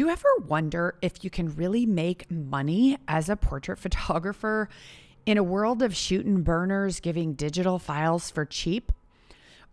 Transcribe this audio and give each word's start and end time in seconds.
Do 0.00 0.06
you 0.06 0.12
ever 0.12 0.34
wonder 0.48 0.94
if 1.02 1.22
you 1.22 1.28
can 1.28 1.54
really 1.54 1.84
make 1.84 2.30
money 2.30 2.96
as 3.06 3.28
a 3.28 3.36
portrait 3.36 3.78
photographer 3.78 4.70
in 5.26 5.36
a 5.36 5.42
world 5.42 5.82
of 5.82 5.94
shooting 5.94 6.40
burners 6.40 7.00
giving 7.00 7.34
digital 7.34 7.78
files 7.78 8.30
for 8.30 8.46
cheap? 8.46 8.92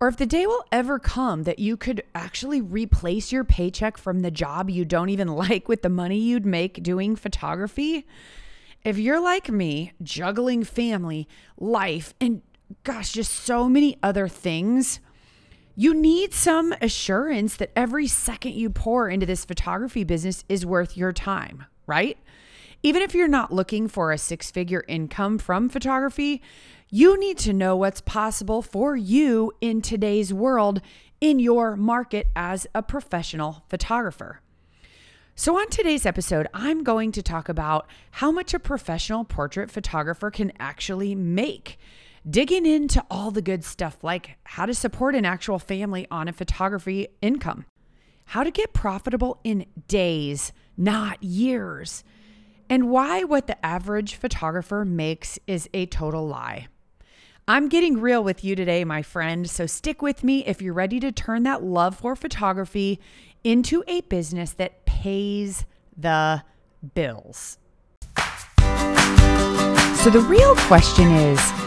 Or 0.01 0.09
if 0.09 0.17
the 0.17 0.25
day 0.25 0.45
will 0.45 0.65
ever 0.69 0.99
come 0.99 1.43
that 1.43 1.59
you 1.59 1.77
could 1.77 2.03
actually 2.13 2.59
replace 2.59 3.31
your 3.31 3.45
paycheck 3.45 3.97
from 3.97 4.19
the 4.19 4.29
job 4.29 4.69
you 4.69 4.83
don't 4.83 5.07
even 5.07 5.27
like 5.33 5.69
with 5.69 5.81
the 5.81 5.87
money 5.87 6.19
you'd 6.19 6.45
make 6.45 6.83
doing 6.83 7.15
photography? 7.15 8.05
If 8.83 8.97
you're 8.97 9.21
like 9.21 9.49
me, 9.49 9.93
juggling 10.03 10.65
family, 10.65 11.25
life, 11.57 12.13
and 12.19 12.41
gosh, 12.83 13.13
just 13.13 13.31
so 13.31 13.69
many 13.69 13.97
other 14.03 14.27
things, 14.27 14.99
you 15.79 15.93
need 15.93 16.33
some 16.33 16.73
assurance 16.81 17.55
that 17.57 17.71
every 17.75 18.07
second 18.07 18.55
you 18.55 18.67
pour 18.67 19.07
into 19.07 19.27
this 19.27 19.45
photography 19.45 20.03
business 20.03 20.43
is 20.49 20.65
worth 20.65 20.97
your 20.97 21.13
time, 21.13 21.65
right? 21.85 22.17
Even 22.81 23.03
if 23.03 23.13
you're 23.13 23.27
not 23.27 23.53
looking 23.53 23.87
for 23.87 24.11
a 24.11 24.17
six 24.17 24.49
figure 24.49 24.83
income 24.87 25.37
from 25.37 25.69
photography, 25.69 26.41
you 26.89 27.19
need 27.19 27.37
to 27.37 27.53
know 27.53 27.75
what's 27.75 28.01
possible 28.01 28.63
for 28.63 28.95
you 28.95 29.51
in 29.61 29.83
today's 29.83 30.33
world 30.33 30.81
in 31.21 31.37
your 31.37 31.75
market 31.75 32.25
as 32.35 32.65
a 32.73 32.81
professional 32.81 33.63
photographer. 33.69 34.41
So, 35.35 35.59
on 35.59 35.69
today's 35.69 36.07
episode, 36.07 36.47
I'm 36.55 36.83
going 36.83 37.11
to 37.11 37.21
talk 37.21 37.49
about 37.49 37.87
how 38.09 38.31
much 38.31 38.55
a 38.55 38.59
professional 38.59 39.23
portrait 39.25 39.69
photographer 39.69 40.31
can 40.31 40.51
actually 40.59 41.13
make 41.13 41.77
digging 42.29 42.65
into 42.65 43.03
all 43.09 43.31
the 43.31 43.41
good 43.41 43.63
stuff 43.63 44.03
like 44.03 44.37
how 44.43 44.65
to 44.65 44.73
support 44.73 45.15
an 45.15 45.25
actual 45.25 45.59
family 45.59 46.07
on 46.11 46.27
a 46.27 46.33
photography 46.33 47.07
income, 47.21 47.65
how 48.25 48.43
to 48.43 48.51
get 48.51 48.73
profitable 48.73 49.39
in 49.43 49.65
days, 49.87 50.51
not 50.75 51.21
years, 51.23 52.03
and 52.69 52.89
why 52.89 53.23
what 53.23 53.47
the 53.47 53.65
average 53.65 54.15
photographer 54.15 54.83
makes 54.83 55.39
is 55.47 55.69
a 55.73 55.85
total 55.85 56.27
lie. 56.27 56.67
I'm 57.47 57.69
getting 57.69 58.01
real 58.01 58.21
with 58.21 58.43
you 58.43 58.55
today, 58.55 58.83
my 58.83 59.01
friend, 59.01 59.49
so 59.49 59.65
stick 59.65 60.01
with 60.01 60.21
me 60.21 60.45
if 60.45 60.61
you're 60.61 60.73
ready 60.73 60.99
to 60.99 61.13
turn 61.13 61.43
that 61.43 61.63
love 61.63 61.95
for 61.95 62.13
photography 62.13 62.99
into 63.45 63.85
a 63.87 64.01
business 64.01 64.51
that 64.53 64.85
pays 64.85 65.63
the 65.95 66.43
bills. 66.93 67.57
So, 70.03 70.09
the 70.09 70.25
real 70.27 70.55
question 70.55 71.09
is, 71.09 71.66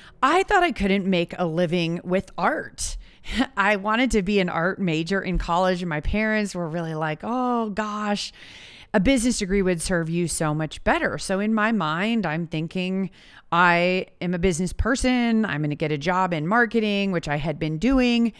I 0.21 0.43
thought 0.43 0.63
I 0.63 0.71
couldn't 0.71 1.05
make 1.05 1.33
a 1.37 1.45
living 1.45 1.99
with 2.03 2.31
art. 2.37 2.97
I 3.57 3.75
wanted 3.77 4.11
to 4.11 4.21
be 4.21 4.39
an 4.39 4.49
art 4.49 4.79
major 4.79 5.21
in 5.21 5.37
college, 5.37 5.81
and 5.81 5.89
my 5.89 6.01
parents 6.01 6.53
were 6.53 6.67
really 6.67 6.93
like, 6.93 7.21
oh 7.23 7.69
gosh, 7.69 8.31
a 8.93 8.99
business 8.99 9.39
degree 9.39 9.61
would 9.61 9.81
serve 9.81 10.09
you 10.09 10.27
so 10.27 10.53
much 10.53 10.83
better. 10.83 11.17
So, 11.17 11.39
in 11.39 11.53
my 11.53 11.71
mind, 11.71 12.25
I'm 12.25 12.45
thinking 12.45 13.09
I 13.51 14.07
am 14.19 14.33
a 14.33 14.39
business 14.39 14.73
person. 14.73 15.45
I'm 15.45 15.61
going 15.61 15.69
to 15.69 15.75
get 15.75 15.91
a 15.91 15.97
job 15.97 16.33
in 16.33 16.47
marketing, 16.47 17.11
which 17.11 17.27
I 17.27 17.37
had 17.37 17.57
been 17.57 17.77
doing. 17.77 18.33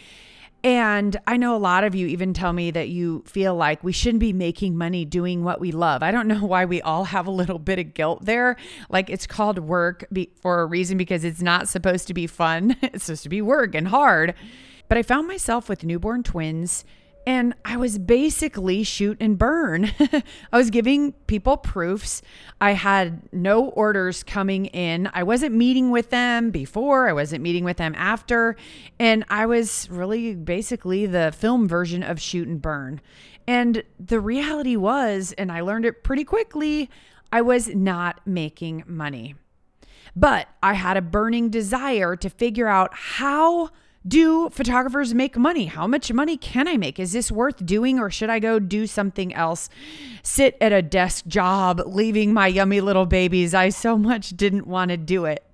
And 0.64 1.20
I 1.26 1.38
know 1.38 1.56
a 1.56 1.58
lot 1.58 1.84
of 1.84 1.96
you 1.96 2.06
even 2.08 2.34
tell 2.34 2.54
me 2.54 2.70
that 2.72 2.90
you 2.90 3.24
feel 3.26 3.56
like 3.56 3.84
we 3.84 3.92
shouldn't 3.92 4.20
be 4.20 4.32
making 4.32 4.78
money 4.78 5.06
doing 5.06 5.44
what 5.44 5.60
we 5.60 5.72
love. 5.72 6.04
I 6.04 6.12
don't 6.12 6.28
know 6.28 6.46
why 6.46 6.66
we 6.66 6.82
all 6.82 7.06
have 7.06 7.26
a 7.26 7.32
little 7.32 7.58
bit 7.58 7.80
of 7.80 7.96
guilt 7.96 8.26
there. 8.26 8.58
Like 8.90 9.10
it's 9.10 9.26
called 9.26 9.58
work 9.58 10.06
for 10.40 10.62
a 10.62 10.66
reason 10.66 10.98
because 10.98 11.24
it's 11.24 11.42
not 11.42 11.68
supposed 11.68 12.08
to 12.08 12.14
be 12.14 12.28
fun, 12.28 12.78
it's 12.82 13.06
supposed 13.06 13.24
to 13.24 13.30
be 13.30 13.42
work 13.42 13.74
and 13.74 13.88
hard. 13.88 14.36
But 14.88 14.98
I 14.98 15.04
found 15.04 15.28
myself 15.28 15.68
with 15.68 15.84
newborn 15.84 16.22
twins 16.22 16.86
and 17.26 17.54
I 17.64 17.78
was 17.78 17.98
basically 17.98 18.84
shoot 18.84 19.18
and 19.20 19.38
burn. 19.38 19.92
I 20.00 20.58
was 20.58 20.70
giving 20.70 21.14
people 21.28 21.58
proofs. 21.58 22.22
I 22.60 22.72
had 22.72 23.22
no 23.32 23.66
orders 23.70 24.24
coming 24.24 24.66
in. 24.68 25.10
I 25.14 25.24
wasn't 25.24 25.56
meeting 25.56 25.92
with 25.92 26.10
them 26.10 26.52
before, 26.52 27.10
I 27.10 27.14
wasn't 27.14 27.44
meeting 27.44 27.64
with 27.64 27.78
them 27.78 27.94
after. 27.96 28.56
And 29.00 29.24
I 29.30 29.46
was 29.46 29.88
really 29.90 30.36
basically 30.36 31.06
the 31.06 31.32
film 31.32 31.68
version 31.68 32.04
of 32.04 32.20
shoot 32.20 32.48
and 32.48 32.62
burn. 32.62 33.02
And 33.48 33.84
the 34.00 34.20
reality 34.20 34.76
was, 34.76 35.34
and 35.38 35.52
I 35.52 35.62
learned 35.62 35.86
it 35.86 36.04
pretty 36.04 36.24
quickly, 36.24 36.90
I 37.32 37.42
was 37.42 37.68
not 37.70 38.22
making 38.26 38.84
money. 38.88 39.36
But 40.16 40.48
I 40.62 40.74
had 40.74 40.98
a 40.98 41.02
burning 41.02 41.50
desire 41.50 42.16
to 42.18 42.30
figure 42.30 42.68
out 42.68 42.94
how 42.94 43.70
do 44.08 44.50
photographers 44.50 45.14
make 45.14 45.38
money? 45.38 45.66
How 45.66 45.86
much 45.86 46.12
money 46.12 46.36
can 46.36 46.68
I 46.68 46.78
make? 46.78 47.00
Is 47.00 47.14
this 47.14 47.32
worth 47.32 47.66
doing 47.66 48.00
or 48.00 48.10
should 48.10 48.30
I 48.30 48.40
go 48.40 48.58
do 48.58 48.88
something 48.88 49.34
else? 49.34 49.70
Sit 50.24 50.58
at 50.60 50.72
a 50.72 50.82
desk 50.82 51.26
job, 51.28 51.82
leaving 51.86 52.34
my 52.34 52.48
yummy 52.48 52.82
little 52.82 53.06
babies. 53.06 53.54
I 53.54 53.70
so 53.70 53.98
much 53.98 54.32
didn't 54.32 54.66
want 54.66 54.90
to 54.90 54.98
do 54.98 55.26
it. 55.26 55.46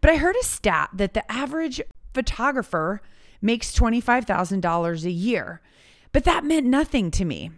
But 0.00 0.10
I 0.10 0.16
heard 0.16 0.36
a 0.36 0.44
stat 0.44 0.90
that 0.94 1.14
the 1.14 1.30
average 1.30 1.80
photographer 2.12 3.00
makes 3.40 3.72
$25,000 3.72 5.04
a 5.04 5.10
year. 5.10 5.60
But 6.10 6.24
that 6.24 6.44
meant 6.44 6.66
nothing 6.66 7.10
to 7.12 7.24
me. 7.24 7.50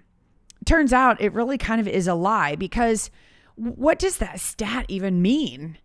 Turns 0.66 0.92
out 0.92 1.20
it 1.20 1.32
really 1.32 1.58
kind 1.58 1.80
of 1.80 1.88
is 1.88 2.06
a 2.06 2.14
lie 2.14 2.54
because 2.54 3.10
what 3.56 3.98
does 3.98 4.18
that 4.18 4.40
stat 4.40 4.86
even 4.88 5.22
mean? 5.22 5.78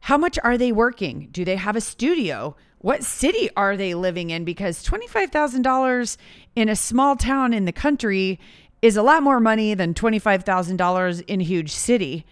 How 0.00 0.16
much 0.16 0.38
are 0.42 0.56
they 0.56 0.72
working? 0.72 1.28
Do 1.30 1.44
they 1.44 1.56
have 1.56 1.76
a 1.76 1.80
studio? 1.80 2.56
What 2.82 3.04
city 3.04 3.50
are 3.58 3.76
they 3.76 3.92
living 3.92 4.30
in? 4.30 4.44
Because 4.44 4.82
$25,000 4.82 6.16
in 6.56 6.70
a 6.70 6.76
small 6.76 7.14
town 7.14 7.52
in 7.52 7.66
the 7.66 7.72
country 7.72 8.40
is 8.80 8.96
a 8.96 9.02
lot 9.02 9.22
more 9.22 9.38
money 9.38 9.74
than 9.74 9.92
$25,000 9.92 11.24
in 11.26 11.40
a 11.42 11.44
huge 11.44 11.72
city. 11.72 12.24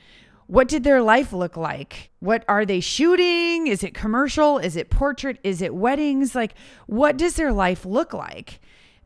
What 0.47 0.66
did 0.66 0.84
their 0.84 1.03
life 1.03 1.34
look 1.34 1.58
like? 1.58 2.10
What 2.20 2.47
are 2.48 2.64
they 2.64 2.81
shooting? 2.81 3.66
Is 3.66 3.84
it 3.84 3.92
commercial? 3.92 4.56
Is 4.56 4.75
it 4.75 4.88
portrait? 4.88 5.38
Is 5.44 5.60
it 5.60 5.75
weddings? 5.75 6.34
Like, 6.34 6.54
what 6.87 7.19
does 7.19 7.34
their 7.34 7.53
life 7.53 7.84
look 7.84 8.14
like? 8.14 8.58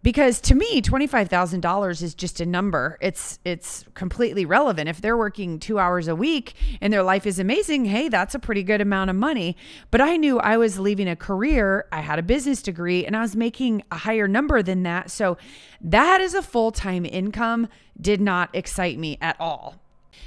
Because 0.02 0.40
to 0.42 0.54
me 0.54 0.82
$25,000 0.82 2.02
is 2.02 2.14
just 2.14 2.40
a 2.40 2.46
number. 2.46 2.98
It's 3.00 3.38
it's 3.44 3.84
completely 3.94 4.44
relevant. 4.44 4.88
If 4.88 5.00
they're 5.00 5.16
working 5.16 5.58
2 5.58 5.78
hours 5.78 6.08
a 6.08 6.16
week 6.16 6.54
and 6.80 6.92
their 6.92 7.02
life 7.02 7.26
is 7.26 7.38
amazing, 7.38 7.84
hey, 7.86 8.08
that's 8.08 8.34
a 8.34 8.38
pretty 8.38 8.62
good 8.62 8.80
amount 8.80 9.10
of 9.10 9.16
money. 9.16 9.56
But 9.90 10.00
I 10.00 10.16
knew 10.16 10.38
I 10.38 10.56
was 10.56 10.78
leaving 10.78 11.08
a 11.08 11.16
career, 11.16 11.87
I 11.93 12.00
had 12.00 12.19
a 12.19 12.22
business 12.22 12.62
degree 12.62 13.06
and 13.06 13.16
I 13.16 13.20
was 13.20 13.37
making 13.37 13.82
a 13.90 13.96
higher 13.96 14.26
number 14.28 14.62
than 14.62 14.82
that. 14.82 15.10
So 15.10 15.38
that 15.81 16.20
is 16.20 16.34
a 16.34 16.43
full-time 16.43 17.04
income 17.04 17.69
did 18.00 18.20
not 18.20 18.50
excite 18.52 18.99
me 18.99 19.19
at 19.20 19.37
all. 19.40 19.76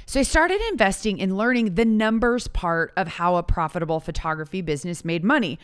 So 0.08 0.20
I 0.20 0.22
started 0.22 0.60
investing 0.70 1.18
in 1.18 1.36
learning 1.36 1.74
the 1.74 1.84
numbers 1.84 2.46
part 2.46 2.92
of 2.96 3.08
how 3.08 3.36
a 3.36 3.42
profitable 3.42 3.98
photography 3.98 4.62
business 4.62 5.04
made 5.04 5.24
money. 5.24 5.58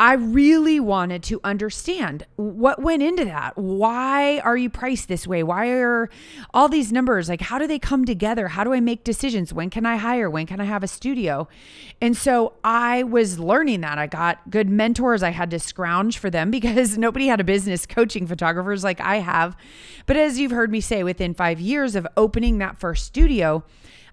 I 0.00 0.12
really 0.12 0.78
wanted 0.78 1.24
to 1.24 1.40
understand 1.42 2.24
what 2.36 2.80
went 2.80 3.02
into 3.02 3.24
that. 3.24 3.58
Why 3.58 4.38
are 4.38 4.56
you 4.56 4.70
priced 4.70 5.08
this 5.08 5.26
way? 5.26 5.42
Why 5.42 5.70
are 5.70 6.08
all 6.54 6.68
these 6.68 6.92
numbers 6.92 7.28
like 7.28 7.40
how 7.40 7.58
do 7.58 7.66
they 7.66 7.80
come 7.80 8.04
together? 8.04 8.46
How 8.48 8.62
do 8.62 8.72
I 8.72 8.78
make 8.78 9.02
decisions? 9.02 9.52
When 9.52 9.70
can 9.70 9.84
I 9.84 9.96
hire? 9.96 10.30
When 10.30 10.46
can 10.46 10.60
I 10.60 10.64
have 10.66 10.84
a 10.84 10.88
studio? 10.88 11.48
And 12.00 12.16
so 12.16 12.52
I 12.62 13.02
was 13.02 13.40
learning 13.40 13.80
that. 13.80 13.98
I 13.98 14.06
got 14.06 14.48
good 14.50 14.68
mentors. 14.68 15.24
I 15.24 15.30
had 15.30 15.50
to 15.50 15.58
scrounge 15.58 16.18
for 16.18 16.30
them 16.30 16.50
because 16.58 16.96
nobody 16.96 17.26
had 17.26 17.40
a 17.40 17.44
business 17.44 17.84
coaching 17.84 18.26
photographers 18.26 18.84
like 18.84 19.00
I 19.00 19.16
have. 19.16 19.56
But 20.06 20.16
as 20.16 20.38
you've 20.38 20.52
heard 20.52 20.70
me 20.70 20.80
say 20.80 21.02
within 21.02 21.34
5 21.34 21.60
years 21.60 21.96
of 21.96 22.06
opening 22.16 22.58
that 22.58 22.78
first 22.78 23.04
studio, 23.04 23.64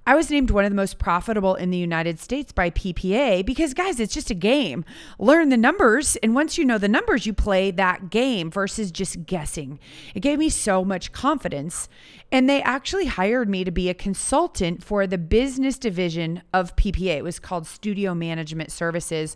I 0.08 0.14
was 0.14 0.30
named 0.30 0.52
one 0.52 0.66
of 0.66 0.72
the 0.72 0.76
most 0.76 1.00
profitable 1.00 1.56
in 1.56 1.72
the 1.72 1.80
United 1.80 2.20
States 2.20 2.52
by 2.52 2.70
PPA 2.70 3.44
because, 3.44 3.74
guys, 3.74 4.00
it's 4.00 4.14
just 4.14 4.30
a 4.30 4.36
game. 4.36 4.86
Learn 5.18 5.50
the 5.50 5.58
numbers. 5.58 6.16
And 6.18 6.36
once 6.36 6.60
you 6.60 6.66
know 6.66 6.78
the 6.78 6.88
numbers, 6.88 7.26
you 7.26 7.34
play 7.34 7.72
that 7.72 8.12
game 8.12 8.52
versus 8.52 8.92
just 8.92 9.26
guessing. 9.26 9.80
It 10.14 10.20
gave 10.20 10.38
me 10.38 10.50
so 10.50 10.86
much 10.86 11.12
confidence. 11.12 11.90
And 12.32 12.48
they 12.48 12.62
actually 12.62 13.06
hired 13.06 13.50
me 13.50 13.64
to 13.64 13.72
be 13.72 13.90
a 13.90 13.96
consultant 13.96 14.84
for 14.84 15.08
the 15.08 15.18
business 15.18 15.80
division 15.80 16.44
of 16.54 16.76
PPA. 16.76 17.18
It 17.18 17.24
was 17.24 17.40
called 17.40 17.66
Studio 17.66 18.14
Management 18.14 18.72
Services. 18.72 19.36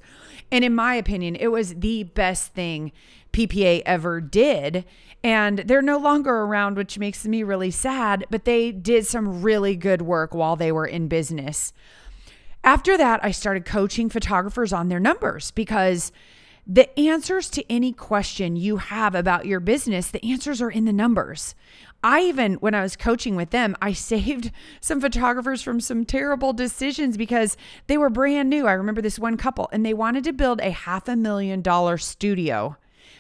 And 0.52 0.64
in 0.64 0.76
my 0.76 0.94
opinion, 0.94 1.36
it 1.36 1.48
was 1.48 1.76
the 1.76 2.04
best 2.04 2.54
thing 2.54 2.92
PPA 3.32 3.82
ever 3.86 4.22
did. 4.22 4.86
And 5.24 5.60
they're 5.60 5.82
no 5.82 5.98
longer 5.98 6.34
around, 6.34 6.78
which 6.78 6.98
makes 6.98 7.26
me 7.26 7.44
really 7.44 7.72
sad, 7.72 8.26
but 8.30 8.46
they 8.46 8.72
did 8.72 9.06
some 9.06 9.42
really 9.42 9.76
good 9.76 10.02
work 10.02 10.34
while 10.34 10.56
they 10.56 10.72
were 10.72 10.86
in 10.86 11.08
business. 11.08 11.74
After 12.64 12.98
that, 12.98 13.24
I 13.24 13.32
started 13.32 13.66
coaching 13.66 14.10
photographers 14.10 14.72
on 14.74 14.90
their 14.90 15.00
numbers 15.00 15.52
because 15.52 16.12
the 16.72 16.98
answers 17.00 17.50
to 17.52 17.72
any 17.72 17.92
question 17.92 18.56
you 18.56 18.78
have 18.78 19.16
about 19.16 19.46
your 19.46 19.60
business, 19.60 20.12
the 20.12 20.24
answers 20.24 20.62
are 20.62 20.70
in 20.70 20.86
the 20.86 20.94
numbers. 20.94 21.56
I 22.04 22.22
even, 22.22 22.54
when 22.56 22.76
I 22.76 22.82
was 22.82 22.96
coaching 22.96 23.36
with 23.36 23.50
them, 23.50 23.76
I 23.82 23.94
saved 23.94 24.52
some 24.80 25.02
photographers 25.02 25.62
from 25.62 25.82
some 25.82 26.06
terrible 26.06 26.54
decisions 26.54 27.18
because 27.18 27.58
they 27.88 27.98
were 27.98 28.10
brand 28.10 28.50
new. 28.50 28.68
I 28.68 28.74
remember 28.74 29.02
this 29.02 29.20
one 29.20 29.36
couple 29.36 29.68
and 29.72 29.86
they 29.86 29.94
wanted 29.94 30.24
to 30.26 30.34
build 30.34 30.62
a 30.62 30.72
half 30.72 31.08
a 31.08 31.16
million 31.16 31.62
dollar 31.62 31.98
studio 31.98 32.78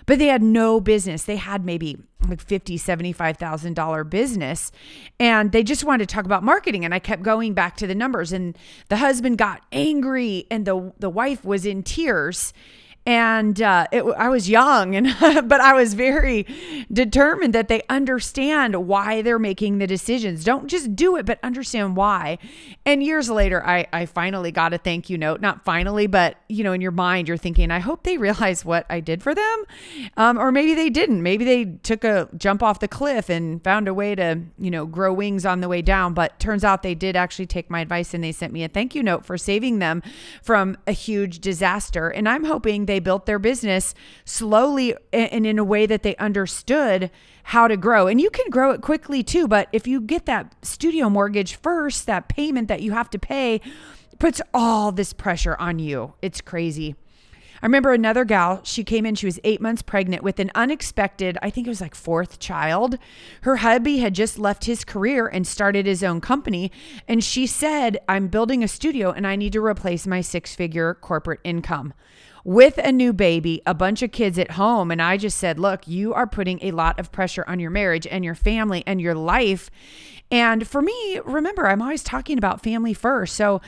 but 0.10 0.18
they 0.18 0.26
had 0.26 0.42
no 0.42 0.82
business. 0.82 1.26
They 1.26 1.36
had 1.36 1.64
maybe 1.64 1.96
like 2.28 2.42
fifty, 2.42 2.78
seventy-five 2.78 3.38
thousand 3.38 3.76
dollar 3.76 4.04
business, 4.04 4.72
and 5.20 5.52
they 5.52 5.62
just 5.62 5.84
wanted 5.84 6.10
to 6.10 6.12
talk 6.12 6.26
about 6.26 6.42
marketing. 6.42 6.84
And 6.84 6.96
I 6.96 7.00
kept 7.00 7.22
going 7.22 7.54
back 7.54 7.78
to 7.78 7.86
the 7.86 7.94
numbers, 7.94 8.32
and 8.32 8.58
the 8.88 8.98
husband 8.98 9.38
got 9.38 9.62
angry, 9.72 10.48
and 10.50 10.66
the 10.66 10.92
the 10.98 11.12
wife 11.12 11.46
was 11.46 11.64
in 11.64 11.84
tears 11.84 12.54
and 13.10 13.60
uh, 13.60 13.88
it, 13.92 14.04
I 14.04 14.30
was 14.30 14.48
young, 14.48 14.96
and 14.96 15.16
but 15.50 15.60
I 15.60 15.74
was 15.74 15.96
very 15.96 16.46
determined 16.94 17.56
that 17.56 17.68
they 17.68 17.82
understand 17.90 18.88
why 18.88 19.24
they're 19.24 19.40
making 19.40 19.80
the 19.80 19.88
decisions. 19.88 20.44
Don't 20.44 20.68
just 20.68 20.96
do 20.96 21.16
it, 21.16 21.26
but 21.26 21.40
understand 21.42 21.96
why. 21.96 22.38
And 22.86 23.02
years 23.02 23.28
later, 23.28 23.66
I, 23.66 23.88
I 23.92 24.06
finally 24.06 24.52
got 24.52 24.76
a 24.76 24.78
thank 24.78 25.10
you 25.10 25.18
note. 25.18 25.42
Not 25.42 25.66
finally, 25.66 26.06
but 26.06 26.38
you 26.50 26.64
know, 26.64 26.72
in 26.72 26.82
your 26.82 26.92
mind, 26.92 27.28
you're 27.28 27.36
thinking, 27.36 27.72
I 27.72 27.80
hope 27.80 28.04
they 28.04 28.18
realize 28.20 28.64
what 28.64 28.86
I 28.92 29.00
did 29.00 29.24
for 29.24 29.34
them, 29.34 29.64
um, 30.16 30.38
or 30.38 30.52
maybe 30.52 30.76
they 30.76 30.92
didn't. 30.92 31.24
Maybe 31.24 31.44
they 31.44 31.66
took 31.66 32.04
a 32.04 32.30
jump 32.38 32.62
off 32.62 32.80
the 32.80 32.88
cliff 32.88 33.28
and 33.28 33.64
found 33.64 33.88
a 33.88 33.94
way 33.94 34.14
to 34.14 34.40
you 34.60 34.70
know 34.70 34.86
grow 34.86 35.12
wings 35.12 35.48
on 35.48 35.62
the 35.62 35.68
way 35.68 35.82
down. 35.82 36.14
But 36.14 36.40
turns 36.40 36.64
out 36.64 36.84
they 36.84 36.94
did 36.94 37.16
actually 37.16 37.48
take 37.48 37.72
my 37.72 37.82
advice 37.82 38.14
and 38.14 38.24
they 38.24 38.34
sent 38.34 38.54
me 38.54 38.64
a 38.64 38.68
thank 38.68 38.94
you 38.94 39.02
note 39.02 39.26
for 39.26 39.36
saving 39.36 39.80
them 39.80 40.04
from 40.44 40.78
a 40.86 40.92
huge 40.92 41.40
disaster. 41.40 42.10
And 42.10 42.30
I'm 42.30 42.44
hoping 42.44 42.86
they 42.86 42.99
built 43.00 43.26
their 43.26 43.40
business 43.40 43.94
slowly 44.26 44.96
and 45.12 45.46
in 45.46 45.58
a 45.58 45.64
way 45.64 45.86
that 45.86 46.04
they 46.04 46.16
understood 46.18 47.10
how 47.44 47.68
to 47.68 47.78
grow. 47.78 48.08
And 48.08 48.22
you 48.22 48.30
can 48.30 48.50
grow 48.50 48.72
it 48.72 48.82
quickly 48.82 49.24
too, 49.24 49.48
but 49.48 49.70
if 49.72 49.88
you 49.88 50.02
get 50.02 50.26
that 50.28 50.54
studio 50.64 51.10
mortgage 51.10 51.56
first, 51.56 52.06
that 52.06 52.30
payment 52.30 52.68
that 52.68 52.82
you 52.82 52.92
have 52.92 53.10
to 53.12 53.20
pay 53.20 53.62
puts 54.20 54.42
all 54.54 54.92
this 54.92 55.14
pressure 55.14 55.56
on 55.58 55.80
you. 55.80 56.14
It's 56.22 56.42
crazy. 56.42 56.96
I 57.62 57.66
remember 57.66 57.92
another 57.92 58.24
gal, 58.24 58.62
she 58.64 58.86
came 58.86 59.06
in, 59.06 59.16
she 59.16 59.26
was 59.26 59.40
eight 59.44 59.60
months 59.60 59.82
pregnant 59.82 60.24
with 60.24 60.40
an 60.40 60.50
unexpected, 60.56 61.38
I 61.42 61.50
think 61.50 61.68
it 61.68 61.70
was 61.70 61.82
like 61.82 61.94
fourth 61.94 62.40
child. 62.40 62.98
Her 63.42 63.58
hubby 63.58 63.98
had 63.98 64.14
just 64.14 64.40
left 64.40 64.64
his 64.64 64.86
career 64.86 65.28
and 65.28 65.46
started 65.46 65.86
his 65.86 66.02
own 66.02 66.22
company. 66.22 66.72
And 67.06 67.22
she 67.22 67.46
said, 67.46 67.98
I'm 68.08 68.28
building 68.28 68.64
a 68.64 68.68
studio 68.70 69.12
and 69.12 69.28
I 69.28 69.36
need 69.36 69.54
to 69.54 69.66
replace 69.66 70.08
my 70.08 70.22
six 70.22 70.56
figure 70.56 70.94
corporate 70.94 71.42
income 71.44 71.94
with 72.44 72.78
a 72.78 72.92
new 72.92 73.14
baby, 73.14 73.62
a 73.66 73.74
bunch 73.74 74.02
of 74.02 74.12
kids 74.12 74.40
at 74.40 74.52
home. 74.52 74.92
And 74.92 75.02
I 75.02 75.18
just 75.18 75.38
said, 75.38 75.60
look, 75.60 75.88
you 75.88 76.14
are 76.14 76.28
putting 76.28 76.60
a 76.64 76.72
lot 76.72 77.00
of 77.00 77.12
pressure 77.12 77.44
on 77.48 77.60
your 77.60 77.72
marriage 77.72 78.08
and 78.08 78.24
your 78.24 78.36
family 78.36 78.84
and 78.86 79.02
your 79.02 79.16
life. 79.16 79.70
And 80.32 80.68
for 80.68 80.82
me, 80.82 81.20
remember, 81.26 81.68
I'm 81.68 81.82
always 81.82 82.04
talking 82.04 82.38
about 82.38 82.64
family 82.64 82.94
first. 82.94 83.36
So 83.36 83.62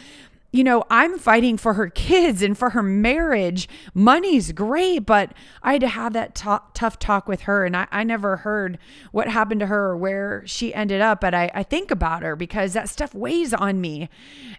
you 0.52 0.66
know, 0.66 0.84
I'm 0.90 1.18
fighting 1.18 1.58
for 1.58 1.76
her 1.76 1.88
kids 1.88 2.42
and 2.42 2.58
for 2.58 2.72
her 2.72 2.84
marriage. 2.84 3.70
Money's 3.94 4.52
great, 4.52 5.06
but 5.06 5.34
I 5.64 5.74
had 5.74 5.82
to 5.82 5.88
have 5.88 6.14
that 6.14 6.36
t- 6.36 6.50
tough 6.74 7.00
talk 7.00 7.28
with 7.28 7.42
her. 7.42 7.66
And 7.66 7.76
I, 7.76 7.88
I 7.90 8.04
never 8.04 8.38
heard 8.38 8.78
what 9.12 9.30
happened 9.30 9.62
to 9.62 9.68
her 9.68 9.92
or 9.92 9.98
where 9.98 10.44
she 10.46 10.74
ended 10.74 11.00
up. 11.00 11.22
But 11.22 11.34
I, 11.34 11.50
I 11.54 11.64
think 11.64 11.90
about 11.90 12.22
her 12.24 12.36
because 12.36 12.74
that 12.74 12.90
stuff 12.90 13.16
weighs 13.16 13.54
on 13.54 13.80
me. 13.80 14.10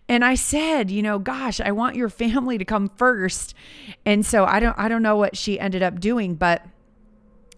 And 0.09 0.25
I 0.25 0.35
said, 0.35 0.91
you 0.91 1.03
know, 1.03 1.19
gosh, 1.19 1.61
I 1.61 1.73
want 1.73 1.97
your 1.97 2.09
family 2.09 2.56
to 2.56 2.65
come 2.65 2.91
first. 2.97 3.55
And 4.06 4.25
so 4.25 4.47
I 4.47 4.61
don't, 4.61 4.79
I 4.79 4.88
don't 4.88 5.03
know 5.03 5.17
what 5.17 5.37
she 5.37 5.61
ended 5.61 5.83
up 5.83 6.00
doing, 6.00 6.37
but 6.37 6.65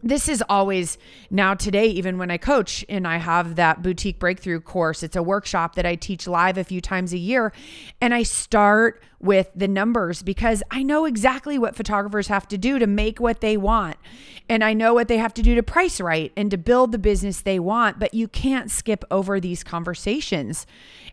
this 0.05 0.29
is 0.29 0.45
always 0.51 0.99
now 1.31 1.55
today 1.55 1.87
even 1.87 2.19
when 2.19 2.31
i 2.31 2.37
coach 2.37 2.85
and 2.89 3.09
i 3.09 3.17
have 3.17 3.56
that 3.56 3.83
boutique 3.83 4.19
breakthrough 4.19 4.61
course 4.61 5.03
it's 5.03 5.17
a 5.17 5.23
workshop 5.23 5.75
that 5.75 5.87
i 5.87 5.95
teach 5.95 6.27
live 6.27 6.59
a 6.59 6.65
few 6.65 6.81
times 6.81 7.12
a 7.12 7.19
year. 7.19 7.53
And 8.01 8.15
i 8.15 8.23
start 8.23 9.03
with 9.21 9.51
the 9.55 9.69
numbers 9.69 10.23
because 10.23 10.62
i 10.71 10.83
know 10.83 11.06
exactly 11.06 11.59
what 11.59 11.75
photographers 11.75 12.29
have 12.29 12.47
to 12.49 12.59
do 12.59 12.79
to 12.79 12.87
make 12.87 13.19
what 13.19 13.41
they 13.41 13.56
want. 13.56 13.97
And 14.49 14.62
i 14.62 14.75
know 14.75 14.93
what 14.93 15.09
they 15.09 15.17
have 15.17 15.35
to 15.35 15.43
do 15.43 15.55
to 15.55 15.62
price 15.62 16.01
right 16.01 16.33
and 16.37 16.51
to 16.51 16.59
build 16.59 16.93
the 16.93 16.99
business 16.99 17.41
they 17.41 17.59
want 17.59 17.99
but 17.99 18.12
you 18.12 18.29
can't 18.29 18.71
skip 18.71 19.05
over 19.11 19.41
these 19.41 19.65
conversations. 19.65 20.67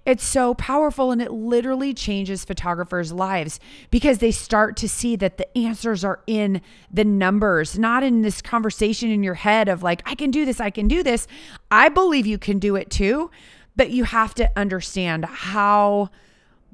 It's 0.06 0.24
so 0.24 0.56
powerful 0.56 1.12
and 1.12 1.22
it 1.22 1.32
literally 1.32 1.94
changes 1.94 2.44
photographers' 2.44 3.14
lives 3.14 3.60
because 3.92 4.18
they 4.18 4.32
start 4.32 4.76
to 4.78 4.90
see 4.90 5.16
that 5.18 5.38
the 5.38 5.58
answers 5.58 6.04
are 6.04 6.22
in 6.26 6.62
the 6.92 7.06
numbers, 7.06 7.78
not 7.78 8.02
in 8.02 8.24
this 8.24 8.42
conversation 8.82 9.12
in 9.12 9.22
your 9.22 9.36
head 9.36 9.70
of 9.70 9.84
like, 9.84 10.02
I 10.08 10.16
can 10.16 10.32
do 10.32 10.44
this, 10.44 10.60
I 10.60 10.72
can 10.72 10.88
do 10.88 11.04
this. 11.04 11.28
I 11.70 11.90
believe 11.90 12.26
you 12.26 12.40
can 12.40 12.58
do 12.58 12.76
it 12.76 12.90
too, 12.90 13.30
but 13.76 13.92
you 13.92 14.06
have 14.06 14.34
to 14.36 14.50
understand 14.56 15.24
how 15.26 16.10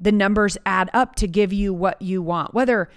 the 0.00 0.10
numbers 0.10 0.56
add 0.64 0.88
up 0.94 1.16
to 1.16 1.26
give 1.26 1.52
you 1.52 1.74
what 1.74 2.00
you 2.00 2.22
want, 2.22 2.54
whether 2.54 2.88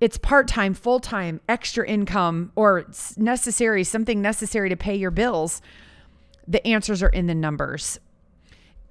it's 0.00 0.18
part 0.18 0.46
time, 0.46 0.74
full 0.74 1.00
time, 1.00 1.40
extra 1.48 1.84
income, 1.84 2.52
or 2.54 2.78
it's 2.78 3.18
necessary, 3.18 3.82
something 3.82 4.22
necessary 4.22 4.68
to 4.68 4.76
pay 4.76 4.94
your 4.94 5.10
bills. 5.10 5.60
The 6.46 6.64
answers 6.64 7.02
are 7.02 7.08
in 7.08 7.26
the 7.26 7.34
numbers. 7.34 7.98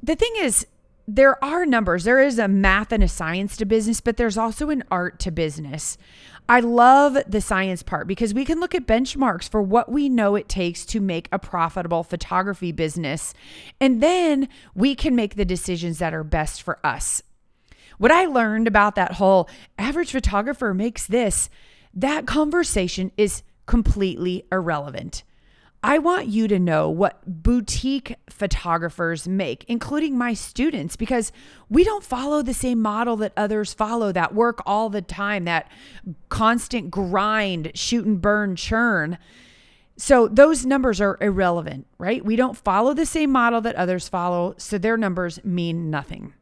The 0.04 0.16
thing 0.16 0.34
is, 0.40 0.68
there 1.16 1.44
are 1.44 1.66
numbers. 1.66 2.04
There 2.04 2.22
is 2.22 2.38
a 2.38 2.48
math 2.48 2.92
and 2.92 3.04
a 3.04 3.08
science 3.08 3.58
to 3.58 3.66
business, 3.66 4.00
but 4.00 4.18
there's 4.18 4.38
also 4.38 4.70
an 4.70 4.84
art 4.92 5.20
to 5.22 5.32
business. 5.32 5.98
I 6.48 6.60
love 6.60 7.18
the 7.28 7.42
science 7.42 7.82
part 7.82 8.08
because 8.08 8.34
we 8.34 8.46
can 8.46 8.60
look 8.60 8.76
at 8.76 8.86
benchmarks 8.86 9.50
for 9.50 9.62
what 9.62 9.92
we 9.92 10.08
know 10.08 10.36
it 10.36 10.48
takes 10.48 10.86
to 10.88 11.00
make 11.00 11.28
a 11.32 11.40
profitable 11.40 12.04
photography 12.04 12.72
business. 12.72 13.34
And 13.82 14.02
then 14.02 14.50
we 14.76 14.94
can 14.94 15.16
make 15.16 15.36
the 15.36 15.46
decisions 15.46 15.98
that 15.98 16.14
are 16.14 16.24
best 16.24 16.62
for 16.62 16.80
us. 16.84 17.24
What 17.98 18.12
I 18.12 18.26
learned 18.26 18.68
about 18.68 18.96
that 18.96 19.14
whole 19.14 19.50
average 19.80 20.12
photographer 20.12 20.74
makes 20.74 21.08
this, 21.08 21.50
that 21.94 22.28
conversation 22.28 23.12
is 23.18 23.42
completely 23.66 24.46
irrelevant. 24.52 25.24
I 25.82 25.98
want 25.98 26.28
you 26.28 26.50
to 26.50 26.60
know 26.60 26.90
what 26.90 27.22
boutique 27.26 28.16
photographers 28.30 29.30
make, 29.30 29.64
including 29.70 30.18
my 30.18 30.34
students, 30.34 30.98
because 30.98 31.32
we 31.70 31.86
don't 31.86 32.04
follow 32.04 32.42
the 32.42 32.54
same 32.54 32.82
model 32.82 33.16
that 33.18 33.32
others 33.38 33.74
follow 33.74 34.12
that 34.12 34.36
work 34.36 34.62
all 34.66 34.90
the 34.90 35.02
time, 35.02 35.46
that 35.46 35.72
constant 36.28 36.92
grind, 36.92 37.72
shoot 37.76 38.06
and 38.06 38.22
burn, 38.22 38.58
churn. 38.58 39.18
So 39.96 40.28
those 40.28 40.66
numbers 40.66 41.00
are 41.00 41.18
irrelevant, 41.22 41.88
right? 41.98 42.26
We 42.26 42.36
don't 42.36 42.58
follow 42.58 42.94
the 42.94 43.06
same 43.06 43.32
model 43.32 43.62
that 43.62 43.76
others 43.76 44.10
follow, 44.10 44.56
so 44.58 44.78
their 44.78 44.98
numbers 44.98 45.44
mean 45.46 45.90
nothing. 45.90 46.34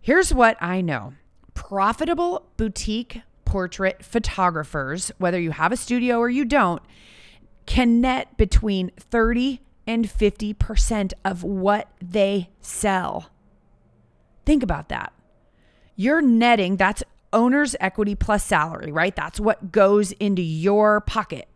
Here's 0.00 0.32
what 0.32 0.56
I 0.62 0.82
know 0.82 1.14
profitable 1.54 2.46
boutique 2.58 3.22
portrait 3.46 4.04
photographers, 4.04 5.10
whether 5.16 5.40
you 5.40 5.52
have 5.52 5.72
a 5.72 5.76
studio 5.76 6.18
or 6.18 6.28
you 6.28 6.44
don't, 6.44 6.82
can 7.66 8.00
net 8.00 8.36
between 8.36 8.90
30 8.98 9.60
and 9.86 10.06
50% 10.06 11.12
of 11.24 11.44
what 11.44 11.90
they 12.00 12.50
sell. 12.60 13.30
Think 14.44 14.62
about 14.62 14.88
that. 14.88 15.12
You're 15.94 16.22
netting, 16.22 16.76
that's 16.76 17.02
owner's 17.32 17.76
equity 17.80 18.14
plus 18.14 18.44
salary, 18.44 18.92
right? 18.92 19.14
That's 19.14 19.40
what 19.40 19.72
goes 19.72 20.12
into 20.12 20.42
your 20.42 21.00
pocket. 21.00 21.48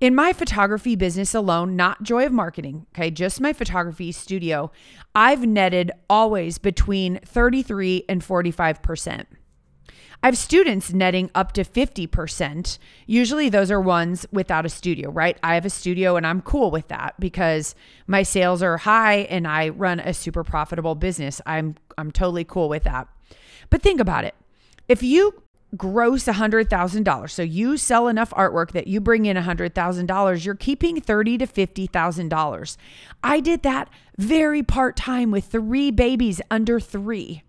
In 0.00 0.14
my 0.14 0.32
photography 0.32 0.96
business 0.96 1.34
alone, 1.34 1.76
not 1.76 2.02
Joy 2.02 2.24
of 2.24 2.32
Marketing, 2.32 2.86
okay, 2.94 3.10
just 3.10 3.40
my 3.40 3.52
photography 3.52 4.12
studio, 4.12 4.70
I've 5.14 5.46
netted 5.46 5.92
always 6.08 6.56
between 6.56 7.18
33 7.18 8.04
and 8.08 8.22
45%. 8.22 9.26
I 10.22 10.26
have 10.26 10.36
students 10.36 10.92
netting 10.92 11.30
up 11.34 11.52
to 11.52 11.64
50%. 11.64 12.78
Usually 13.06 13.48
those 13.48 13.70
are 13.70 13.80
ones 13.80 14.26
without 14.30 14.66
a 14.66 14.68
studio, 14.68 15.10
right? 15.10 15.38
I 15.42 15.54
have 15.54 15.64
a 15.64 15.70
studio 15.70 16.16
and 16.16 16.26
I'm 16.26 16.42
cool 16.42 16.70
with 16.70 16.88
that 16.88 17.14
because 17.18 17.74
my 18.06 18.22
sales 18.22 18.62
are 18.62 18.76
high 18.76 19.20
and 19.30 19.48
I 19.48 19.70
run 19.70 19.98
a 19.98 20.12
super 20.12 20.44
profitable 20.44 20.94
business. 20.94 21.40
I'm 21.46 21.76
I'm 21.96 22.10
totally 22.10 22.44
cool 22.44 22.68
with 22.68 22.84
that. 22.84 23.08
But 23.70 23.82
think 23.82 24.00
about 24.00 24.24
it. 24.24 24.34
If 24.88 25.02
you 25.02 25.42
gross 25.76 26.24
$100,000, 26.24 27.30
so 27.30 27.42
you 27.42 27.76
sell 27.76 28.08
enough 28.08 28.30
artwork 28.30 28.72
that 28.72 28.88
you 28.88 29.00
bring 29.00 29.26
in 29.26 29.36
$100,000, 29.36 30.44
you're 30.44 30.54
keeping 30.56 31.00
30 31.00 31.38
to 31.38 31.46
$50,000. 31.46 32.76
I 33.22 33.40
did 33.40 33.62
that 33.62 33.88
very 34.18 34.62
part-time 34.62 35.30
with 35.30 35.44
3 35.44 35.92
babies 35.92 36.40
under 36.50 36.80
3 36.80 37.42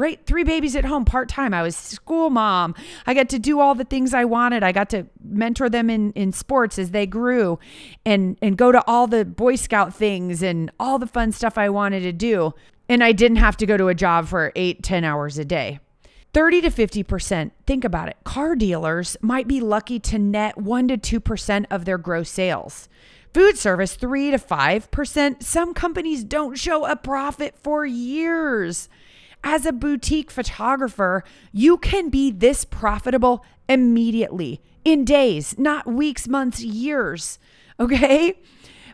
right? 0.00 0.18
Three 0.26 0.42
babies 0.42 0.74
at 0.74 0.84
home 0.84 1.04
part 1.04 1.28
time. 1.28 1.52
I 1.52 1.62
was 1.62 1.76
school 1.76 2.30
mom. 2.30 2.74
I 3.06 3.14
got 3.14 3.28
to 3.28 3.38
do 3.38 3.60
all 3.60 3.74
the 3.74 3.84
things 3.84 4.14
I 4.14 4.24
wanted. 4.24 4.62
I 4.62 4.72
got 4.72 4.90
to 4.90 5.06
mentor 5.22 5.68
them 5.68 5.90
in, 5.90 6.12
in 6.12 6.32
sports 6.32 6.78
as 6.78 6.90
they 6.90 7.06
grew 7.06 7.58
and, 8.04 8.38
and 8.40 8.56
go 8.56 8.72
to 8.72 8.82
all 8.86 9.06
the 9.06 9.24
Boy 9.24 9.56
Scout 9.56 9.94
things 9.94 10.42
and 10.42 10.70
all 10.80 10.98
the 10.98 11.06
fun 11.06 11.32
stuff 11.32 11.58
I 11.58 11.68
wanted 11.68 12.00
to 12.00 12.12
do. 12.12 12.54
And 12.88 13.04
I 13.04 13.12
didn't 13.12 13.36
have 13.36 13.56
to 13.58 13.66
go 13.66 13.76
to 13.76 13.88
a 13.88 13.94
job 13.94 14.26
for 14.26 14.50
eight, 14.56 14.82
ten 14.82 15.04
hours 15.04 15.38
a 15.38 15.44
day. 15.44 15.78
30 16.32 16.62
to 16.62 16.70
50%. 16.70 17.50
Think 17.66 17.84
about 17.84 18.08
it. 18.08 18.16
Car 18.24 18.54
dealers 18.54 19.16
might 19.20 19.48
be 19.48 19.60
lucky 19.60 19.98
to 19.98 20.18
net 20.18 20.56
1 20.56 20.88
to 20.88 21.20
2% 21.20 21.66
of 21.70 21.84
their 21.84 21.98
gross 21.98 22.30
sales. 22.30 22.88
Food 23.34 23.58
service, 23.58 23.94
3 23.94 24.32
to 24.32 24.38
5%. 24.38 25.42
Some 25.42 25.74
companies 25.74 26.24
don't 26.24 26.56
show 26.56 26.86
a 26.86 26.96
profit 26.96 27.56
for 27.58 27.84
years 27.84 28.88
as 29.42 29.66
a 29.66 29.72
boutique 29.72 30.30
photographer, 30.30 31.24
you 31.52 31.78
can 31.78 32.08
be 32.08 32.30
this 32.30 32.64
profitable 32.64 33.44
immediately 33.68 34.60
in 34.84 35.04
days, 35.04 35.58
not 35.58 35.86
weeks, 35.86 36.28
months, 36.28 36.62
years. 36.62 37.38
Okay. 37.80 38.38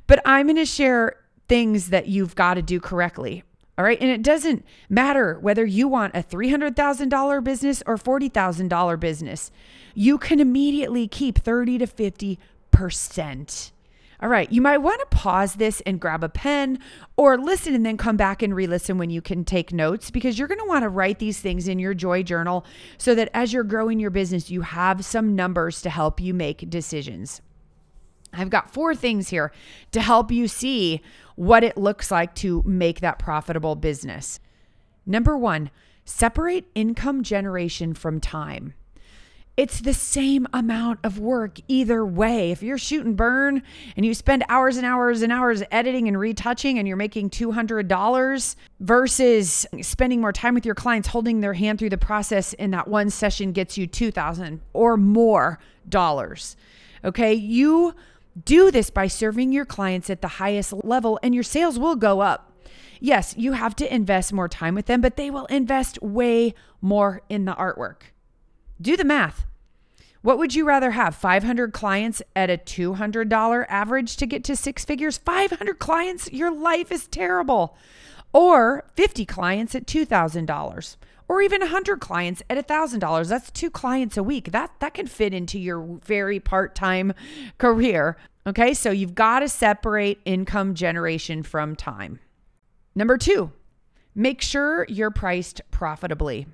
But 0.06 0.22
I'm 0.24 0.46
going 0.46 0.54
to 0.54 0.64
share 0.64 1.16
things 1.48 1.90
that 1.90 2.06
you've 2.06 2.36
got 2.36 2.54
to 2.54 2.62
do 2.62 2.78
correctly. 2.78 3.42
All 3.76 3.84
right. 3.84 4.00
And 4.00 4.08
it 4.08 4.22
doesn't 4.22 4.64
matter 4.88 5.40
whether 5.40 5.66
you 5.66 5.88
want 5.88 6.14
a 6.14 6.22
$300,000 6.22 7.42
business 7.42 7.82
or 7.84 7.96
$40,000 7.96 9.00
business, 9.00 9.50
you 9.92 10.18
can 10.18 10.38
immediately 10.38 11.08
keep 11.08 11.38
30 11.38 11.78
to 11.78 11.86
50%. 11.88 13.72
All 14.22 14.28
right, 14.30 14.50
you 14.50 14.62
might 14.62 14.78
want 14.78 15.00
to 15.00 15.16
pause 15.16 15.54
this 15.54 15.82
and 15.82 16.00
grab 16.00 16.24
a 16.24 16.28
pen 16.28 16.78
or 17.16 17.36
listen 17.36 17.74
and 17.74 17.84
then 17.84 17.98
come 17.98 18.16
back 18.16 18.42
and 18.42 18.54
re 18.54 18.66
listen 18.66 18.96
when 18.96 19.10
you 19.10 19.20
can 19.20 19.44
take 19.44 19.72
notes 19.72 20.10
because 20.10 20.38
you're 20.38 20.48
going 20.48 20.60
to 20.60 20.66
want 20.66 20.84
to 20.84 20.88
write 20.88 21.18
these 21.18 21.40
things 21.40 21.68
in 21.68 21.78
your 21.78 21.92
joy 21.92 22.22
journal 22.22 22.64
so 22.96 23.14
that 23.14 23.28
as 23.34 23.52
you're 23.52 23.64
growing 23.64 24.00
your 24.00 24.10
business, 24.10 24.50
you 24.50 24.62
have 24.62 25.04
some 25.04 25.36
numbers 25.36 25.82
to 25.82 25.90
help 25.90 26.20
you 26.20 26.32
make 26.32 26.70
decisions. 26.70 27.42
I've 28.32 28.50
got 28.50 28.72
four 28.72 28.94
things 28.94 29.28
here 29.28 29.52
to 29.92 30.00
help 30.00 30.30
you 30.30 30.48
see 30.48 31.02
what 31.34 31.62
it 31.62 31.76
looks 31.76 32.10
like 32.10 32.34
to 32.36 32.62
make 32.64 33.00
that 33.00 33.18
profitable 33.18 33.76
business. 33.76 34.40
Number 35.04 35.36
one, 35.36 35.70
separate 36.04 36.66
income 36.74 37.22
generation 37.22 37.92
from 37.92 38.20
time 38.20 38.74
it's 39.56 39.80
the 39.80 39.94
same 39.94 40.46
amount 40.52 41.00
of 41.02 41.18
work 41.18 41.58
either 41.66 42.04
way. 42.04 42.50
If 42.50 42.62
you're 42.62 42.76
shooting 42.76 43.14
burn 43.14 43.62
and 43.96 44.04
you 44.04 44.12
spend 44.12 44.44
hours 44.50 44.76
and 44.76 44.84
hours 44.84 45.22
and 45.22 45.32
hours 45.32 45.62
editing 45.70 46.08
and 46.08 46.18
retouching 46.18 46.78
and 46.78 46.86
you're 46.86 46.96
making 46.98 47.30
$200 47.30 48.56
versus 48.80 49.66
spending 49.80 50.20
more 50.20 50.32
time 50.32 50.54
with 50.54 50.66
your 50.66 50.74
clients 50.74 51.08
holding 51.08 51.40
their 51.40 51.54
hand 51.54 51.78
through 51.78 51.90
the 51.90 51.96
process 51.96 52.52
and 52.54 52.74
that 52.74 52.86
one 52.86 53.08
session 53.08 53.52
gets 53.52 53.78
you 53.78 53.86
2000 53.86 54.60
or 54.74 54.98
more 54.98 55.58
dollars. 55.88 56.56
Okay? 57.02 57.32
You 57.32 57.94
do 58.44 58.70
this 58.70 58.90
by 58.90 59.06
serving 59.06 59.52
your 59.52 59.64
clients 59.64 60.10
at 60.10 60.20
the 60.20 60.28
highest 60.28 60.74
level 60.84 61.18
and 61.22 61.34
your 61.34 61.44
sales 61.44 61.78
will 61.78 61.96
go 61.96 62.20
up. 62.20 62.52
Yes, 63.00 63.34
you 63.38 63.52
have 63.52 63.74
to 63.76 63.94
invest 63.94 64.34
more 64.34 64.48
time 64.48 64.74
with 64.74 64.86
them, 64.86 65.00
but 65.00 65.16
they 65.16 65.30
will 65.30 65.46
invest 65.46 66.02
way 66.02 66.54
more 66.82 67.22
in 67.30 67.46
the 67.46 67.54
artwork. 67.54 68.02
Do 68.80 68.96
the 68.96 69.04
math. 69.04 69.46
What 70.22 70.38
would 70.38 70.54
you 70.54 70.66
rather 70.66 70.90
have? 70.90 71.14
500 71.14 71.72
clients 71.72 72.20
at 72.34 72.50
a 72.50 72.58
$200 72.58 73.66
average 73.68 74.16
to 74.16 74.26
get 74.26 74.42
to 74.44 74.56
six 74.56 74.84
figures? 74.84 75.18
500 75.18 75.78
clients? 75.78 76.32
Your 76.32 76.50
life 76.50 76.90
is 76.90 77.06
terrible. 77.06 77.76
Or 78.32 78.84
50 78.94 79.24
clients 79.24 79.74
at 79.74 79.86
$2,000 79.86 80.96
or 81.28 81.42
even 81.42 81.60
100 81.60 82.00
clients 82.00 82.42
at 82.48 82.66
$1,000. 82.66 83.28
That's 83.28 83.50
two 83.50 83.70
clients 83.70 84.16
a 84.16 84.22
week. 84.22 84.52
That 84.52 84.72
that 84.80 84.94
can 84.94 85.06
fit 85.06 85.34
into 85.34 85.58
your 85.58 85.98
very 86.04 86.40
part-time 86.40 87.14
career. 87.58 88.16
Okay? 88.46 88.74
So 88.74 88.90
you've 88.90 89.14
got 89.14 89.40
to 89.40 89.48
separate 89.48 90.20
income 90.24 90.74
generation 90.74 91.42
from 91.42 91.76
time. 91.76 92.20
Number 92.94 93.18
2, 93.18 93.52
make 94.14 94.40
sure 94.40 94.86
you're 94.88 95.10
priced 95.10 95.60
profitably. 95.70 96.46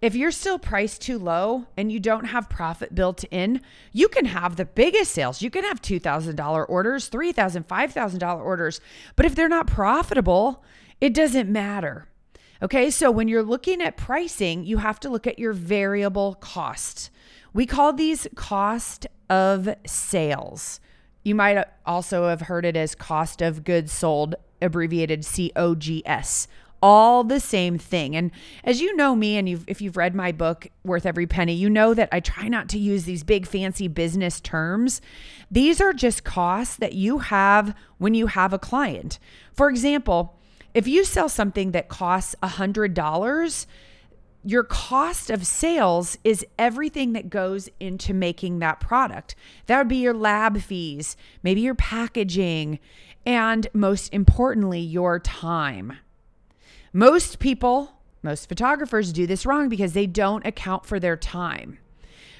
If 0.00 0.14
you're 0.14 0.30
still 0.30 0.58
priced 0.58 1.02
too 1.02 1.18
low 1.18 1.66
and 1.76 1.90
you 1.90 2.00
don't 2.00 2.26
have 2.26 2.50
profit 2.50 2.94
built 2.94 3.24
in, 3.30 3.60
you 3.92 4.08
can 4.08 4.26
have 4.26 4.56
the 4.56 4.64
biggest 4.64 5.12
sales. 5.12 5.40
You 5.40 5.50
can 5.50 5.64
have 5.64 5.80
$2,000 5.80 6.66
orders, 6.68 7.08
$3,000, 7.08 7.64
$5,000 7.64 8.40
orders. 8.40 8.80
But 9.16 9.26
if 9.26 9.34
they're 9.34 9.48
not 9.48 9.66
profitable, 9.66 10.62
it 11.00 11.14
doesn't 11.14 11.48
matter. 11.50 12.08
Okay, 12.62 12.90
so 12.90 13.10
when 13.10 13.28
you're 13.28 13.42
looking 13.42 13.82
at 13.82 13.96
pricing, 13.96 14.64
you 14.64 14.78
have 14.78 15.00
to 15.00 15.08
look 15.10 15.26
at 15.26 15.38
your 15.38 15.52
variable 15.52 16.34
costs. 16.34 17.10
We 17.52 17.66
call 17.66 17.92
these 17.92 18.26
cost 18.34 19.06
of 19.28 19.74
sales. 19.86 20.80
You 21.22 21.34
might 21.34 21.64
also 21.86 22.28
have 22.28 22.42
heard 22.42 22.64
it 22.64 22.76
as 22.76 22.94
cost 22.94 23.40
of 23.40 23.64
goods 23.64 23.92
sold, 23.92 24.34
abbreviated 24.60 25.24
COGS 25.24 26.48
all 26.84 27.24
the 27.24 27.40
same 27.40 27.78
thing. 27.78 28.14
And 28.14 28.30
as 28.62 28.82
you 28.82 28.94
know 28.94 29.16
me, 29.16 29.38
and 29.38 29.48
you've, 29.48 29.64
if 29.66 29.80
you've 29.80 29.96
read 29.96 30.14
my 30.14 30.32
book, 30.32 30.68
Worth 30.84 31.06
Every 31.06 31.26
Penny, 31.26 31.54
you 31.54 31.70
know 31.70 31.94
that 31.94 32.10
I 32.12 32.20
try 32.20 32.46
not 32.46 32.68
to 32.68 32.78
use 32.78 33.04
these 33.04 33.24
big 33.24 33.46
fancy 33.46 33.88
business 33.88 34.38
terms. 34.38 35.00
These 35.50 35.80
are 35.80 35.94
just 35.94 36.24
costs 36.24 36.76
that 36.76 36.92
you 36.92 37.20
have 37.20 37.74
when 37.96 38.12
you 38.12 38.26
have 38.26 38.52
a 38.52 38.58
client. 38.58 39.18
For 39.54 39.70
example, 39.70 40.38
if 40.74 40.86
you 40.86 41.04
sell 41.04 41.30
something 41.30 41.70
that 41.70 41.88
costs 41.88 42.34
$100, 42.42 43.66
your 44.44 44.62
cost 44.62 45.30
of 45.30 45.46
sales 45.46 46.18
is 46.22 46.44
everything 46.58 47.14
that 47.14 47.30
goes 47.30 47.70
into 47.80 48.12
making 48.12 48.58
that 48.58 48.80
product. 48.80 49.34
That 49.68 49.78
would 49.78 49.88
be 49.88 49.96
your 49.96 50.12
lab 50.12 50.60
fees, 50.60 51.16
maybe 51.42 51.62
your 51.62 51.74
packaging, 51.74 52.78
and 53.24 53.68
most 53.72 54.12
importantly, 54.12 54.80
your 54.80 55.18
time. 55.18 55.94
Most 56.96 57.40
people, 57.40 57.90
most 58.22 58.48
photographers 58.48 59.12
do 59.12 59.26
this 59.26 59.44
wrong 59.44 59.68
because 59.68 59.94
they 59.94 60.06
don't 60.06 60.46
account 60.46 60.86
for 60.86 61.00
their 61.00 61.16
time. 61.16 61.78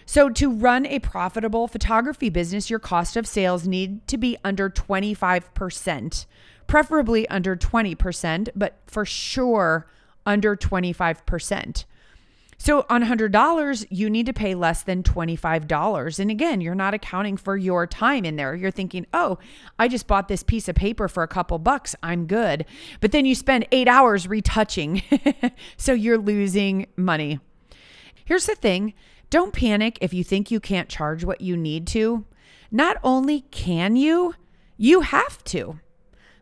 So, 0.06 0.28
to 0.28 0.48
run 0.48 0.86
a 0.86 1.00
profitable 1.00 1.66
photography 1.66 2.28
business, 2.28 2.70
your 2.70 2.78
cost 2.78 3.16
of 3.16 3.26
sales 3.26 3.66
need 3.66 4.06
to 4.06 4.16
be 4.16 4.36
under 4.44 4.70
25%, 4.70 6.26
preferably 6.68 7.28
under 7.28 7.56
20%, 7.56 8.48
but 8.54 8.78
for 8.86 9.04
sure 9.04 9.88
under 10.24 10.54
25%. 10.54 11.84
So 12.64 12.86
on 12.88 13.04
$100, 13.04 13.86
you 13.90 14.08
need 14.08 14.24
to 14.24 14.32
pay 14.32 14.54
less 14.54 14.84
than 14.84 15.02
$25. 15.02 16.18
And 16.18 16.30
again, 16.30 16.62
you're 16.62 16.74
not 16.74 16.94
accounting 16.94 17.36
for 17.36 17.58
your 17.58 17.86
time 17.86 18.24
in 18.24 18.36
there. 18.36 18.54
You're 18.54 18.70
thinking, 18.70 19.06
oh, 19.12 19.38
I 19.78 19.86
just 19.86 20.06
bought 20.06 20.28
this 20.28 20.42
piece 20.42 20.66
of 20.66 20.74
paper 20.74 21.06
for 21.06 21.22
a 21.22 21.28
couple 21.28 21.58
bucks. 21.58 21.94
I'm 22.02 22.24
good. 22.24 22.64
But 23.02 23.12
then 23.12 23.26
you 23.26 23.34
spend 23.34 23.68
eight 23.70 23.86
hours 23.86 24.26
retouching. 24.26 25.02
so 25.76 25.92
you're 25.92 26.16
losing 26.16 26.86
money. 26.96 27.38
Here's 28.24 28.46
the 28.46 28.54
thing 28.54 28.94
don't 29.28 29.52
panic 29.52 29.98
if 30.00 30.14
you 30.14 30.24
think 30.24 30.50
you 30.50 30.58
can't 30.58 30.88
charge 30.88 31.22
what 31.22 31.42
you 31.42 31.58
need 31.58 31.86
to. 31.88 32.24
Not 32.70 32.96
only 33.04 33.42
can 33.50 33.94
you, 33.94 34.36
you 34.78 35.02
have 35.02 35.44
to, 35.44 35.80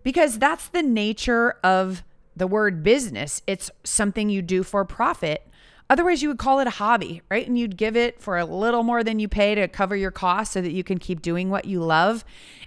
because 0.04 0.38
that's 0.38 0.68
the 0.68 0.84
nature 0.84 1.56
of 1.64 2.04
the 2.36 2.46
word 2.46 2.84
business. 2.84 3.42
It's 3.48 3.72
something 3.82 4.30
you 4.30 4.40
do 4.40 4.62
for 4.62 4.84
profit. 4.84 5.48
Otherwise, 5.92 6.22
you 6.22 6.28
would 6.30 6.38
call 6.38 6.58
it 6.58 6.66
a 6.66 6.70
hobby, 6.70 7.20
right? 7.30 7.46
And 7.46 7.58
you'd 7.58 7.76
give 7.76 7.98
it 7.98 8.18
for 8.18 8.38
a 8.38 8.46
little 8.46 8.82
more 8.82 9.04
than 9.04 9.18
you 9.18 9.28
pay 9.28 9.54
to 9.54 9.68
cover 9.68 9.94
your 9.94 10.10
costs 10.10 10.54
so 10.54 10.62
that 10.62 10.72
you 10.72 10.82
can 10.82 10.96
keep 10.96 11.20
doing 11.20 11.50
what 11.50 11.66
you 11.66 11.82
love. 11.82 12.24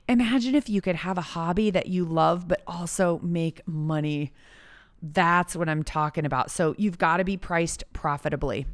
Imagine 0.08 0.54
if 0.54 0.70
you 0.70 0.80
could 0.80 0.98
have 0.98 1.18
a 1.18 1.22
hobby 1.22 1.72
that 1.72 1.88
you 1.88 2.06
love, 2.06 2.48
but 2.48 2.62
also 2.68 3.20
make 3.24 3.68
money. 3.68 4.32
That's 5.02 5.56
what 5.56 5.68
I'm 5.68 5.82
talking 5.82 6.24
about. 6.24 6.52
So 6.52 6.76
you've 6.78 7.00
got 7.00 7.18
to 7.18 7.24
be 7.24 7.36
priced 7.36 7.84
profitably. 7.94 8.68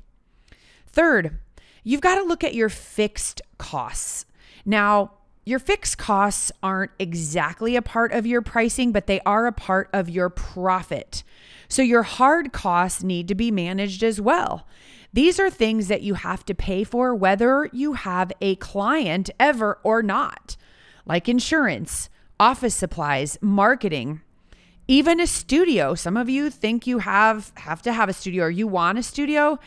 Third, 0.85 1.39
you've 1.85 2.01
got 2.01 2.15
to 2.15 2.23
look 2.23 2.43
at 2.43 2.53
your 2.53 2.67
fixed 2.67 3.41
costs. 3.57 4.25
Now, 4.65 5.13
your 5.43 5.59
fixed 5.59 5.97
costs 5.97 6.51
aren't 6.61 6.91
exactly 6.99 7.75
a 7.75 7.81
part 7.81 8.11
of 8.11 8.27
your 8.27 8.41
pricing, 8.41 8.91
but 8.91 9.07
they 9.07 9.19
are 9.25 9.47
a 9.47 9.51
part 9.51 9.89
of 9.91 10.09
your 10.09 10.29
profit. 10.29 11.23
So 11.67 11.81
your 11.81 12.03
hard 12.03 12.53
costs 12.53 13.01
need 13.01 13.27
to 13.27 13.35
be 13.35 13.49
managed 13.49 14.03
as 14.03 14.21
well. 14.21 14.67
These 15.13 15.39
are 15.39 15.49
things 15.49 15.87
that 15.87 16.03
you 16.03 16.13
have 16.13 16.45
to 16.45 16.55
pay 16.55 16.83
for 16.83 17.15
whether 17.15 17.69
you 17.73 17.93
have 17.93 18.31
a 18.39 18.55
client 18.57 19.29
ever 19.39 19.79
or 19.83 20.03
not, 20.03 20.55
like 21.05 21.27
insurance, 21.27 22.09
office 22.39 22.75
supplies, 22.75 23.37
marketing, 23.41 24.21
even 24.87 25.19
a 25.19 25.27
studio. 25.27 25.95
Some 25.95 26.17
of 26.17 26.29
you 26.29 26.49
think 26.49 26.85
you 26.85 26.99
have 26.99 27.51
have 27.55 27.81
to 27.83 27.93
have 27.93 28.09
a 28.09 28.13
studio 28.13 28.45
or 28.45 28.49
you 28.49 28.67
want 28.67 28.97
a 28.97 29.03
studio. 29.03 29.59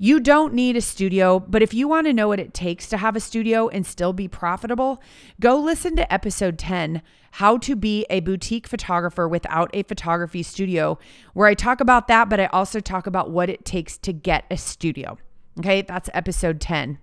You 0.00 0.20
don't 0.20 0.54
need 0.54 0.76
a 0.76 0.80
studio, 0.80 1.40
but 1.40 1.60
if 1.60 1.74
you 1.74 1.88
want 1.88 2.06
to 2.06 2.12
know 2.12 2.28
what 2.28 2.38
it 2.38 2.54
takes 2.54 2.88
to 2.90 2.96
have 2.96 3.16
a 3.16 3.20
studio 3.20 3.66
and 3.66 3.84
still 3.84 4.12
be 4.12 4.28
profitable, 4.28 5.02
go 5.40 5.56
listen 5.56 5.96
to 5.96 6.12
episode 6.12 6.56
10, 6.56 7.02
How 7.32 7.58
to 7.58 7.74
Be 7.74 8.06
a 8.08 8.20
Boutique 8.20 8.68
Photographer 8.68 9.26
Without 9.26 9.70
a 9.74 9.82
Photography 9.82 10.44
Studio, 10.44 11.00
where 11.34 11.48
I 11.48 11.54
talk 11.54 11.80
about 11.80 12.06
that, 12.06 12.28
but 12.28 12.38
I 12.38 12.46
also 12.46 12.78
talk 12.78 13.08
about 13.08 13.30
what 13.30 13.50
it 13.50 13.64
takes 13.64 13.98
to 13.98 14.12
get 14.12 14.44
a 14.52 14.56
studio. 14.56 15.18
Okay, 15.58 15.82
that's 15.82 16.08
episode 16.14 16.60
10. 16.60 17.00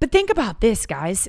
But 0.00 0.10
think 0.10 0.30
about 0.30 0.60
this, 0.60 0.86
guys. 0.86 1.28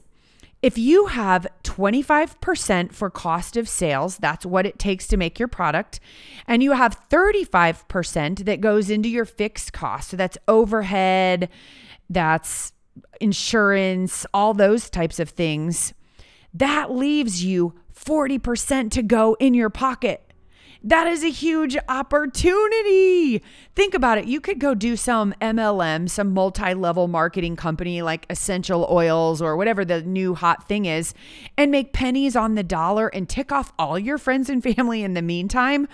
If 0.62 0.78
you 0.78 1.08
have 1.08 1.48
25% 1.64 2.94
for 2.94 3.10
cost 3.10 3.58
of 3.58 3.68
sales, 3.68 4.18
that's 4.18 4.46
what 4.46 4.68
it 4.68 4.78
takes 4.78 5.08
to 5.08 5.18
make 5.18 5.40
your 5.40 5.48
product, 5.48 6.00
and 6.46 6.62
you 6.62 6.74
have 6.74 7.10
35% 7.10 8.46
that 8.46 8.62
goes 8.62 8.92
into 8.92 9.10
your 9.10 9.26
fixed 9.26 9.74
cost. 9.74 10.12
So 10.12 10.18
that's 10.18 10.38
overhead, 10.48 11.50
that's 12.10 12.74
insurance, 13.20 14.26
all 14.34 14.54
those 14.54 14.90
types 14.90 15.20
of 15.20 15.30
things. 15.30 15.94
That 16.54 16.92
leaves 16.92 17.44
you 17.44 17.74
40% 17.96 18.92
to 18.92 19.02
go 19.02 19.36
in 19.40 19.54
your 19.54 19.70
pocket. 19.70 20.31
That 20.84 21.06
is 21.06 21.24
a 21.24 21.30
huge 21.30 21.78
opportunity. 21.88 23.44
Think 23.76 23.94
about 23.94 24.18
it. 24.18 24.26
You 24.26 24.42
could 24.42 24.58
go 24.58 24.74
do 24.74 24.96
some 24.96 25.32
MLM, 25.40 26.10
some 26.10 26.34
multi 26.34 26.74
level 26.74 27.08
marketing 27.08 27.56
company 27.56 28.02
like 28.02 28.26
Essential 28.32 28.88
Oils 28.90 29.44
or 29.44 29.56
whatever 29.56 29.86
the 29.86 30.02
new 30.02 30.34
hot 30.34 30.68
thing 30.68 30.86
is, 30.86 31.14
and 31.56 31.70
make 31.70 31.94
pennies 31.94 32.36
on 32.36 32.56
the 32.56 32.64
dollar 32.64 33.10
and 33.10 33.30
tick 33.30 33.52
off 33.52 33.72
all 33.78 34.00
your 34.00 34.18
friends 34.18 34.50
and 34.50 34.64
family 34.64 35.04
in 35.04 35.14
the 35.14 35.22
meantime. 35.22 35.88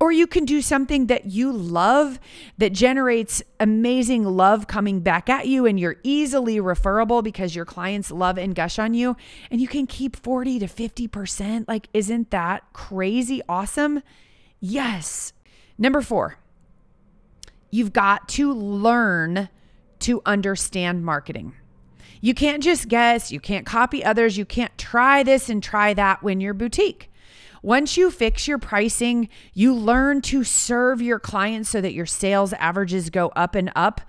Or 0.00 0.10
you 0.10 0.26
can 0.26 0.46
do 0.46 0.62
something 0.62 1.08
that 1.08 1.26
you 1.26 1.52
love 1.52 2.18
that 2.56 2.72
generates 2.72 3.42
amazing 3.60 4.24
love 4.24 4.66
coming 4.66 5.00
back 5.00 5.28
at 5.28 5.46
you, 5.46 5.66
and 5.66 5.78
you're 5.78 5.98
easily 6.02 6.58
referable 6.58 7.20
because 7.20 7.54
your 7.54 7.66
clients 7.66 8.10
love 8.10 8.38
and 8.38 8.54
gush 8.54 8.78
on 8.78 8.94
you, 8.94 9.14
and 9.50 9.60
you 9.60 9.68
can 9.68 9.86
keep 9.86 10.16
40 10.16 10.60
to 10.60 10.66
50%. 10.66 11.68
Like, 11.68 11.88
isn't 11.92 12.30
that 12.30 12.64
crazy 12.72 13.42
awesome? 13.46 14.02
Yes. 14.58 15.34
Number 15.76 16.00
four, 16.00 16.38
you've 17.70 17.92
got 17.92 18.26
to 18.30 18.52
learn 18.54 19.50
to 20.00 20.22
understand 20.24 21.04
marketing. 21.04 21.52
You 22.22 22.32
can't 22.32 22.62
just 22.62 22.88
guess, 22.88 23.30
you 23.30 23.40
can't 23.40 23.66
copy 23.66 24.02
others, 24.02 24.38
you 24.38 24.46
can't 24.46 24.76
try 24.78 25.22
this 25.22 25.50
and 25.50 25.62
try 25.62 25.92
that 25.92 26.22
when 26.22 26.40
you're 26.40 26.54
boutique. 26.54 27.09
Once 27.62 27.96
you 27.96 28.10
fix 28.10 28.48
your 28.48 28.58
pricing, 28.58 29.28
you 29.52 29.74
learn 29.74 30.20
to 30.20 30.42
serve 30.42 31.02
your 31.02 31.18
clients 31.18 31.68
so 31.68 31.80
that 31.80 31.92
your 31.92 32.06
sales 32.06 32.52
averages 32.54 33.10
go 33.10 33.28
up 33.36 33.54
and 33.54 33.70
up. 33.76 34.00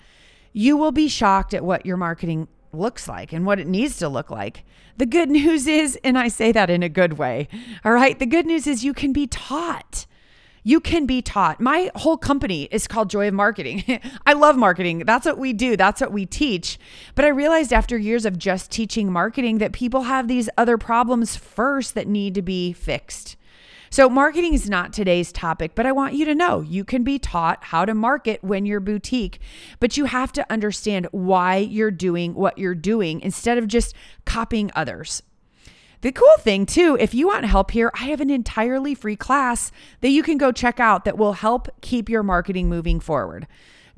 You 0.53 0.77
will 0.77 0.91
be 0.91 1.07
shocked 1.07 1.53
at 1.53 1.63
what 1.63 1.85
your 1.85 1.97
marketing 1.97 2.47
looks 2.73 3.07
like 3.07 3.33
and 3.33 3.45
what 3.45 3.59
it 3.59 3.67
needs 3.67 3.97
to 3.97 4.09
look 4.09 4.29
like. 4.29 4.63
The 4.97 5.05
good 5.05 5.29
news 5.31 5.67
is, 5.67 5.97
and 6.03 6.17
I 6.17 6.27
say 6.27 6.51
that 6.51 6.69
in 6.69 6.83
a 6.83 6.89
good 6.89 7.13
way, 7.13 7.47
all 7.83 7.91
right, 7.91 8.17
the 8.17 8.25
good 8.25 8.45
news 8.45 8.67
is 8.67 8.83
you 8.83 8.93
can 8.93 9.11
be 9.11 9.27
taught. 9.27 10.05
You 10.63 10.79
can 10.79 11.07
be 11.07 11.23
taught. 11.23 11.59
My 11.59 11.89
whole 11.95 12.17
company 12.17 12.67
is 12.71 12.87
called 12.87 13.09
Joy 13.09 13.27
of 13.27 13.33
Marketing. 13.33 13.83
I 14.27 14.33
love 14.33 14.55
marketing. 14.55 14.99
That's 14.99 15.25
what 15.25 15.39
we 15.39 15.53
do, 15.53 15.75
that's 15.75 15.99
what 15.99 16.11
we 16.11 16.25
teach. 16.25 16.79
But 17.15 17.25
I 17.25 17.29
realized 17.29 17.73
after 17.73 17.97
years 17.97 18.25
of 18.25 18.37
just 18.37 18.69
teaching 18.69 19.11
marketing 19.11 19.57
that 19.57 19.73
people 19.73 20.03
have 20.03 20.27
these 20.27 20.49
other 20.57 20.77
problems 20.77 21.35
first 21.35 21.95
that 21.95 22.07
need 22.07 22.35
to 22.35 22.41
be 22.41 22.73
fixed. 22.73 23.37
So, 23.93 24.07
marketing 24.07 24.53
is 24.53 24.69
not 24.69 24.93
today's 24.93 25.33
topic, 25.33 25.75
but 25.75 25.85
I 25.85 25.91
want 25.91 26.13
you 26.13 26.23
to 26.23 26.33
know 26.33 26.61
you 26.61 26.85
can 26.85 27.03
be 27.03 27.19
taught 27.19 27.65
how 27.65 27.83
to 27.83 27.93
market 27.93 28.41
when 28.41 28.65
you're 28.65 28.79
boutique, 28.79 29.41
but 29.81 29.97
you 29.97 30.05
have 30.05 30.31
to 30.31 30.49
understand 30.49 31.09
why 31.11 31.57
you're 31.57 31.91
doing 31.91 32.33
what 32.33 32.57
you're 32.57 32.73
doing 32.73 33.19
instead 33.19 33.57
of 33.57 33.67
just 33.67 33.93
copying 34.23 34.71
others. 34.77 35.23
The 35.99 36.13
cool 36.13 36.33
thing, 36.39 36.65
too, 36.65 36.95
if 37.01 37.13
you 37.13 37.27
want 37.27 37.43
help 37.43 37.71
here, 37.71 37.91
I 37.93 38.05
have 38.05 38.21
an 38.21 38.29
entirely 38.29 38.95
free 38.95 39.17
class 39.17 39.73
that 39.99 40.11
you 40.11 40.23
can 40.23 40.37
go 40.37 40.53
check 40.53 40.79
out 40.79 41.03
that 41.03 41.17
will 41.17 41.33
help 41.33 41.67
keep 41.81 42.07
your 42.07 42.23
marketing 42.23 42.69
moving 42.69 43.01
forward. 43.01 43.45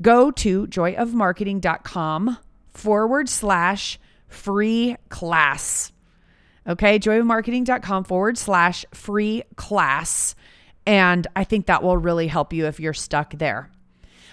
Go 0.01 0.31
to 0.31 0.65
joyofmarketing.com 0.65 2.39
forward 2.73 3.29
slash 3.29 3.99
free 4.27 4.97
class. 5.09 5.91
Okay, 6.67 6.97
joyofmarketing.com 6.97 8.05
forward 8.05 8.37
slash 8.37 8.85
free 8.93 9.43
class. 9.55 10.35
And 10.85 11.27
I 11.35 11.43
think 11.43 11.65
that 11.65 11.83
will 11.83 11.97
really 11.97 12.27
help 12.27 12.53
you 12.53 12.65
if 12.67 12.79
you're 12.79 12.93
stuck 12.93 13.33
there. 13.37 13.69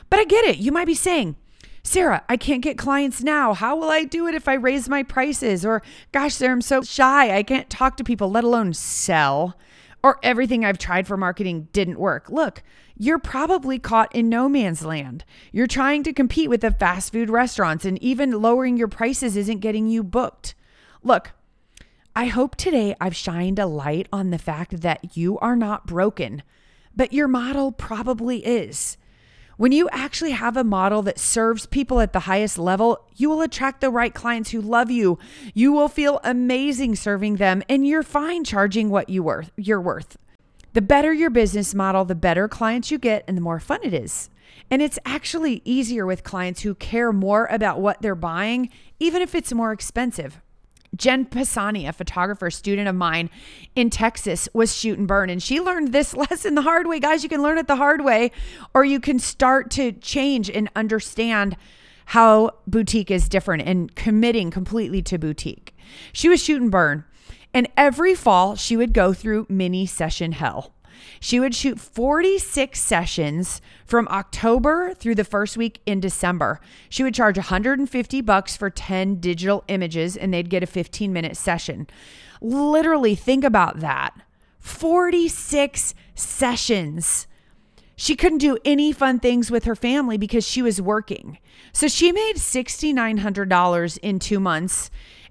But 0.08 0.20
I 0.20 0.24
get 0.24 0.44
it. 0.44 0.58
You 0.58 0.72
might 0.72 0.86
be 0.86 0.94
saying, 0.94 1.36
Sarah, 1.82 2.24
I 2.28 2.36
can't 2.36 2.62
get 2.62 2.76
clients 2.76 3.22
now. 3.22 3.54
How 3.54 3.76
will 3.76 3.88
I 3.88 4.04
do 4.04 4.26
it 4.26 4.34
if 4.34 4.48
I 4.48 4.54
raise 4.54 4.88
my 4.88 5.02
prices? 5.02 5.64
Or, 5.64 5.82
gosh, 6.12 6.34
Sarah, 6.34 6.52
I'm 6.52 6.60
so 6.60 6.82
shy. 6.82 7.36
I 7.36 7.42
can't 7.42 7.70
talk 7.70 7.96
to 7.96 8.04
people, 8.04 8.30
let 8.30 8.44
alone 8.44 8.74
sell. 8.74 9.56
Or 10.02 10.18
everything 10.22 10.64
I've 10.64 10.78
tried 10.78 11.06
for 11.06 11.16
marketing 11.16 11.68
didn't 11.72 11.98
work. 11.98 12.30
Look, 12.30 12.62
you're 12.96 13.18
probably 13.18 13.78
caught 13.78 14.14
in 14.14 14.28
no 14.28 14.48
man's 14.48 14.84
land. 14.84 15.24
You're 15.52 15.66
trying 15.66 16.02
to 16.04 16.12
compete 16.12 16.50
with 16.50 16.60
the 16.60 16.70
fast 16.70 17.12
food 17.12 17.30
restaurants, 17.30 17.84
and 17.84 18.02
even 18.02 18.42
lowering 18.42 18.76
your 18.76 18.88
prices 18.88 19.36
isn't 19.36 19.60
getting 19.60 19.88
you 19.88 20.02
booked. 20.02 20.54
Look, 21.02 21.32
I 22.16 22.26
hope 22.26 22.56
today 22.56 22.96
I've 23.00 23.14
shined 23.14 23.60
a 23.60 23.66
light 23.66 24.08
on 24.12 24.30
the 24.30 24.38
fact 24.38 24.80
that 24.80 25.16
you 25.16 25.38
are 25.38 25.54
not 25.54 25.86
broken, 25.86 26.42
but 26.94 27.12
your 27.12 27.28
model 27.28 27.70
probably 27.70 28.44
is. 28.44 28.96
When 29.56 29.70
you 29.70 29.88
actually 29.92 30.32
have 30.32 30.56
a 30.56 30.64
model 30.64 31.02
that 31.02 31.20
serves 31.20 31.66
people 31.66 32.00
at 32.00 32.12
the 32.12 32.20
highest 32.20 32.58
level, 32.58 33.06
you 33.14 33.30
will 33.30 33.42
attract 33.42 33.80
the 33.80 33.90
right 33.90 34.12
clients 34.12 34.50
who 34.50 34.60
love 34.60 34.90
you. 34.90 35.20
You 35.54 35.70
will 35.70 35.88
feel 35.88 36.20
amazing 36.24 36.96
serving 36.96 37.36
them 37.36 37.62
and 37.68 37.86
you're 37.86 38.02
fine 38.02 38.42
charging 38.42 38.90
what 38.90 39.08
you 39.08 39.22
worth, 39.22 39.52
you're 39.56 39.80
worth. 39.80 40.16
The 40.72 40.82
better 40.82 41.12
your 41.12 41.30
business 41.30 41.74
model, 41.74 42.04
the 42.04 42.16
better 42.16 42.48
clients 42.48 42.90
you 42.90 42.98
get 42.98 43.22
and 43.28 43.36
the 43.36 43.42
more 43.42 43.60
fun 43.60 43.80
it 43.84 43.94
is. 43.94 44.30
And 44.68 44.82
it's 44.82 44.98
actually 45.04 45.62
easier 45.64 46.06
with 46.06 46.24
clients 46.24 46.62
who 46.62 46.74
care 46.74 47.12
more 47.12 47.46
about 47.46 47.80
what 47.80 48.02
they're 48.02 48.16
buying, 48.16 48.68
even 48.98 49.22
if 49.22 49.34
it's 49.34 49.52
more 49.52 49.70
expensive. 49.70 50.40
Jen 51.00 51.24
Pisani, 51.24 51.86
a 51.86 51.94
photographer 51.94 52.50
student 52.50 52.86
of 52.86 52.94
mine 52.94 53.30
in 53.74 53.88
Texas, 53.88 54.50
was 54.52 54.76
shoot 54.76 54.98
and 54.98 55.08
burn. 55.08 55.30
And 55.30 55.42
she 55.42 55.58
learned 55.58 55.92
this 55.92 56.14
lesson 56.30 56.54
the 56.54 56.62
hard 56.62 56.86
way. 56.86 57.00
Guys, 57.00 57.22
you 57.22 57.28
can 57.30 57.42
learn 57.42 57.56
it 57.56 57.66
the 57.66 57.76
hard 57.76 58.04
way, 58.04 58.30
or 58.74 58.84
you 58.84 59.00
can 59.00 59.18
start 59.18 59.70
to 59.72 59.92
change 59.92 60.50
and 60.50 60.68
understand 60.76 61.56
how 62.06 62.50
boutique 62.66 63.10
is 63.10 63.30
different 63.30 63.62
and 63.62 63.94
committing 63.94 64.50
completely 64.50 65.00
to 65.00 65.16
boutique. 65.16 65.74
She 66.12 66.28
was 66.28 66.42
shoot 66.42 66.60
and 66.60 66.70
burn. 66.70 67.04
And 67.54 67.68
every 67.76 68.14
fall, 68.14 68.54
she 68.54 68.76
would 68.76 68.92
go 68.92 69.12
through 69.14 69.46
mini 69.48 69.86
session 69.86 70.32
hell. 70.32 70.74
She 71.20 71.40
would 71.40 71.54
shoot 71.54 71.80
46 71.80 72.80
sessions 72.80 73.60
from 73.84 74.08
October 74.08 74.94
through 74.94 75.14
the 75.14 75.24
first 75.24 75.56
week 75.56 75.80
in 75.86 76.00
December. 76.00 76.60
She 76.88 77.02
would 77.02 77.14
charge 77.14 77.36
150 77.36 78.20
bucks 78.20 78.56
for 78.56 78.70
10 78.70 79.16
digital 79.16 79.64
images 79.68 80.16
and 80.16 80.32
they'd 80.32 80.50
get 80.50 80.62
a 80.62 80.66
15 80.66 81.12
minute 81.12 81.36
session. 81.36 81.86
Literally 82.40 83.14
think 83.14 83.44
about 83.44 83.80
that. 83.80 84.14
46 84.58 85.94
sessions. 86.14 87.26
She 87.96 88.16
couldn't 88.16 88.38
do 88.38 88.56
any 88.64 88.92
fun 88.92 89.18
things 89.18 89.50
with 89.50 89.64
her 89.64 89.76
family 89.76 90.16
because 90.16 90.46
she 90.46 90.62
was 90.62 90.80
working. 90.80 91.38
So 91.72 91.86
she 91.86 92.12
made 92.12 92.36
$6,900 92.36 93.98
in 93.98 94.18
two 94.18 94.40
months 94.40 94.90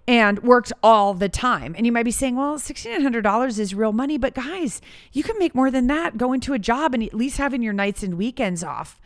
and 0.09 0.41
worked 0.41 0.73
all 0.81 1.13
the 1.13 1.29
time. 1.29 1.75
And 1.77 1.85
you 1.85 1.91
might 1.91 2.01
be 2.01 2.09
saying, 2.09 2.35
well, 2.35 2.57
$6,900 2.57 3.59
is 3.59 3.75
real 3.75 3.93
money. 3.93 4.17
But 4.17 4.33
guys, 4.33 4.81
you 5.13 5.21
can 5.21 5.37
make 5.37 5.53
more 5.53 5.69
than 5.69 5.85
that 5.85 6.17
going 6.17 6.39
to 6.41 6.53
a 6.53 6.59
job 6.59 6.95
and 6.95 7.03
at 7.03 7.13
least 7.13 7.37
having 7.37 7.61
your 7.61 7.73
nights 7.73 8.01
and 8.01 8.17
weekends 8.17 8.63
off. 8.63 8.99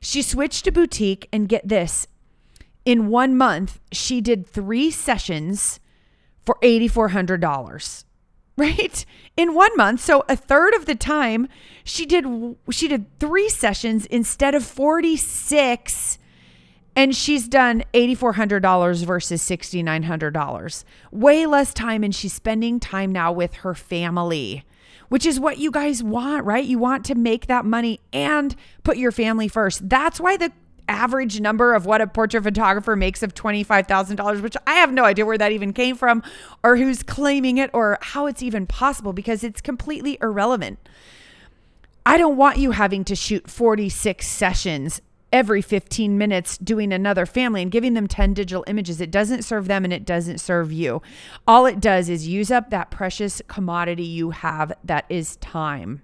She 0.00 0.22
switched 0.22 0.64
to 0.64 0.70
boutique 0.70 1.28
and 1.32 1.48
get 1.48 1.66
this 1.66 2.06
in 2.84 3.08
one 3.08 3.36
month, 3.36 3.80
she 3.90 4.20
did 4.20 4.46
three 4.46 4.92
sessions 4.92 5.80
for 6.46 6.56
$8,400 6.62 8.04
right 8.56 9.04
in 9.36 9.54
one 9.54 9.76
month 9.76 10.00
so 10.00 10.24
a 10.28 10.34
third 10.34 10.74
of 10.74 10.86
the 10.86 10.94
time 10.94 11.46
she 11.84 12.04
did 12.04 12.24
she 12.70 12.88
did 12.88 13.06
three 13.20 13.48
sessions 13.48 14.06
instead 14.06 14.52
of 14.52 14.64
46 14.64 16.18
and 16.98 17.14
she's 17.14 17.46
done 17.46 17.84
$8,400 17.94 19.04
versus 19.04 19.40
$6,900. 19.48 20.84
Way 21.12 21.46
less 21.46 21.72
time, 21.72 22.02
and 22.02 22.12
she's 22.12 22.32
spending 22.32 22.80
time 22.80 23.12
now 23.12 23.30
with 23.30 23.54
her 23.54 23.72
family. 23.72 24.64
which 25.08 25.24
is 25.24 25.40
what 25.40 25.56
you 25.56 25.70
guys 25.70 26.02
want, 26.02 26.44
right? 26.44 26.64
You 26.64 26.78
want 26.78 27.04
to 27.06 27.14
make 27.14 27.46
that 27.46 27.64
money 27.64 28.00
and 28.12 28.54
put 28.82 28.98
your 28.98 29.10
family 29.12 29.48
first. 29.48 29.88
That's 29.88 30.20
why 30.20 30.36
the 30.36 30.52
average 30.86 31.40
number 31.40 31.72
of 31.72 31.86
what 31.86 32.02
a 32.02 32.06
portrait 32.06 32.42
photographer 32.42 32.94
makes 32.94 33.22
of 33.22 33.32
$25,000, 33.32 34.42
which 34.42 34.56
I 34.66 34.74
have 34.74 34.92
no 34.92 35.04
idea 35.04 35.24
where 35.24 35.38
that 35.38 35.52
even 35.52 35.72
came 35.72 35.96
from 35.96 36.22
or 36.62 36.76
who's 36.76 37.02
claiming 37.02 37.56
it 37.56 37.70
or 37.72 37.96
how 38.02 38.26
it's 38.26 38.42
even 38.42 38.66
possible 38.66 39.14
because 39.14 39.42
it's 39.44 39.62
completely 39.62 40.18
irrelevant. 40.20 40.78
I 42.04 42.18
don't 42.18 42.36
want 42.36 42.58
you 42.58 42.72
having 42.72 43.04
to 43.04 43.14
shoot 43.14 43.48
46 43.48 44.26
sessions 44.26 45.00
every 45.32 45.62
15 45.62 46.16
minutes 46.16 46.56
doing 46.58 46.92
another 46.92 47.26
family 47.26 47.62
and 47.62 47.70
giving 47.70 47.94
them 47.94 48.06
10 48.06 48.34
digital 48.34 48.64
images. 48.66 49.00
It 49.00 49.10
doesn't 49.10 49.42
serve 49.42 49.68
them 49.68 49.84
and 49.84 49.92
it 49.92 50.04
doesn't 50.04 50.38
serve 50.38 50.72
you. 50.72 51.02
All 51.46 51.66
it 51.66 51.80
does 51.80 52.08
is 52.08 52.26
use 52.26 52.50
up 52.50 52.70
that 52.70 52.90
precious 52.90 53.42
commodity 53.46 54.04
you 54.04 54.30
have 54.30 54.72
that 54.84 55.04
is 55.08 55.36
time. 55.36 56.02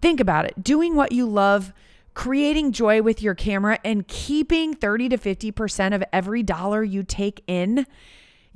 Think 0.00 0.20
about 0.20 0.44
it 0.44 0.62
doing 0.62 0.94
what 0.94 1.12
you 1.12 1.26
love, 1.26 1.72
creating 2.12 2.72
joy 2.72 3.02
with 3.02 3.22
your 3.22 3.34
camera, 3.34 3.78
and 3.84 4.06
keeping 4.06 4.74
30 4.74 5.08
to 5.10 5.18
50% 5.18 5.94
of 5.94 6.04
every 6.12 6.42
dollar 6.42 6.84
you 6.84 7.02
take 7.02 7.42
in 7.46 7.86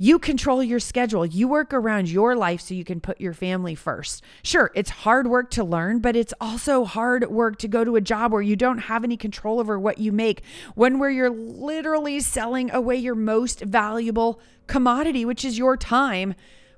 you 0.01 0.21
control 0.21 0.63
your 0.63 0.79
schedule. 0.79 1.27
You 1.27 1.49
work 1.49 1.75
around 1.75 2.09
your 2.09 2.37
life 2.37 2.61
so 2.61 2.73
you 2.73 2.85
can 2.85 3.01
put 3.01 3.21
your 3.21 3.35
family 3.35 3.75
first. 3.75 4.23
Sure, 4.45 4.71
it's 4.77 4.91
hard 4.91 5.27
work 5.27 5.51
to 5.51 5.65
learn, 5.65 5.99
but 5.99 6.15
it's 6.15 6.33
also 6.41 6.85
hard 6.85 7.29
work 7.29 7.59
to 7.59 7.69
go 7.69 7.83
to 7.83 7.97
a 7.97 8.01
job 8.01 8.33
where 8.33 8.41
you 8.41 8.55
don't 8.55 8.79
have 8.79 9.03
any 9.03 9.17
control 9.17 9.59
over 9.59 9.77
what 9.77 9.99
you 9.99 10.13
make, 10.13 10.43
one 10.77 11.01
where 11.01 11.11
you're 11.11 11.29
literally 11.29 12.21
selling 12.21 12.71
away 12.71 12.95
your 12.95 13.17
most 13.17 13.61
valuable 13.61 14.41
commodity, 14.69 15.25
which 15.25 15.45
is 15.45 15.59
your 15.59 15.77
time, 15.77 16.35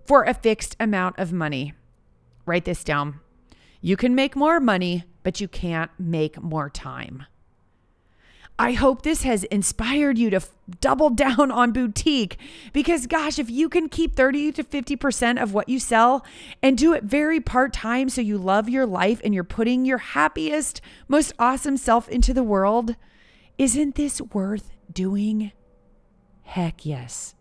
for 0.06 0.24
a 0.24 0.32
fixed 0.32 0.74
amount 0.80 1.18
of 1.18 1.30
money. 1.30 1.74
Write 2.46 2.64
this 2.64 2.82
down. 2.82 3.20
You 3.82 3.98
can 3.98 4.14
make 4.14 4.34
more 4.34 4.60
money, 4.60 5.04
but 5.22 5.42
you 5.42 5.46
can't 5.46 5.90
make 5.98 6.42
more 6.42 6.70
time. 6.70 7.26
I 8.60 8.72
hope 8.72 9.00
this 9.00 9.22
has 9.22 9.44
inspired 9.44 10.18
you 10.18 10.28
to 10.28 10.36
f- 10.36 10.50
double 10.82 11.08
down 11.24 11.50
on 11.50 11.72
boutique 11.72 12.36
because, 12.74 13.06
gosh, 13.06 13.38
if 13.38 13.48
you 13.48 13.70
can 13.70 13.88
keep 13.88 14.14
30 14.14 14.52
to 14.52 14.62
50% 14.62 15.42
of 15.42 15.54
what 15.54 15.70
you 15.70 15.78
sell 15.78 16.26
and 16.62 16.76
do 16.76 16.92
it 16.92 17.02
very 17.02 17.40
part 17.40 17.72
time 17.72 18.10
so 18.10 18.20
you 18.20 18.36
love 18.36 18.68
your 18.68 18.84
life 18.84 19.18
and 19.24 19.32
you're 19.32 19.44
putting 19.44 19.86
your 19.86 19.96
happiest, 19.96 20.82
most 21.08 21.32
awesome 21.38 21.78
self 21.78 22.06
into 22.10 22.34
the 22.34 22.42
world, 22.42 22.96
isn't 23.56 23.94
this 23.94 24.20
worth 24.20 24.72
doing? 24.92 25.52
Heck 26.42 26.84
yes. 26.84 27.34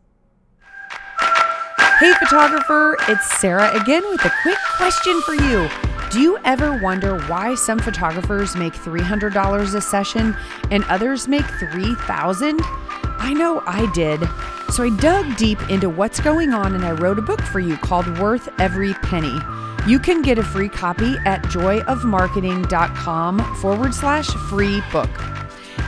Hey, 2.00 2.14
photographer, 2.14 2.96
it's 3.10 3.30
Sarah 3.42 3.78
again 3.78 4.10
with 4.10 4.24
a 4.24 4.32
quick 4.42 4.58
question 4.78 5.22
for 5.24 5.34
you. 5.34 5.89
Do 6.10 6.20
you 6.20 6.38
ever 6.44 6.78
wonder 6.82 7.20
why 7.28 7.54
some 7.54 7.78
photographers 7.78 8.56
make 8.56 8.74
$300 8.74 9.76
a 9.76 9.82
session 9.82 10.36
and 10.72 10.84
others 10.86 11.28
make 11.28 11.46
3000? 11.46 12.60
I 12.64 13.32
know 13.34 13.62
I 13.68 13.86
did. 13.94 14.28
So 14.72 14.84
I 14.84 14.90
dug 14.98 15.38
deep 15.38 15.62
into 15.70 15.88
what's 15.88 16.20
going 16.20 16.52
on 16.52 16.74
and 16.74 16.84
I 16.84 16.94
wrote 16.94 17.20
a 17.20 17.22
book 17.22 17.42
for 17.42 17.60
you 17.60 17.78
called 17.78 18.18
Worth 18.18 18.50
Every 18.60 18.96
Penny. 18.96 19.38
You 19.86 20.00
can 20.00 20.24
get 20.24 20.40
a 20.40 20.44
free 20.44 20.68
copy 20.68 21.16
at 21.28 21.44
joyofmarketing.com 21.44 23.56
forward 23.58 23.94
slash 23.94 24.30
free 24.50 24.82
book. 24.92 25.12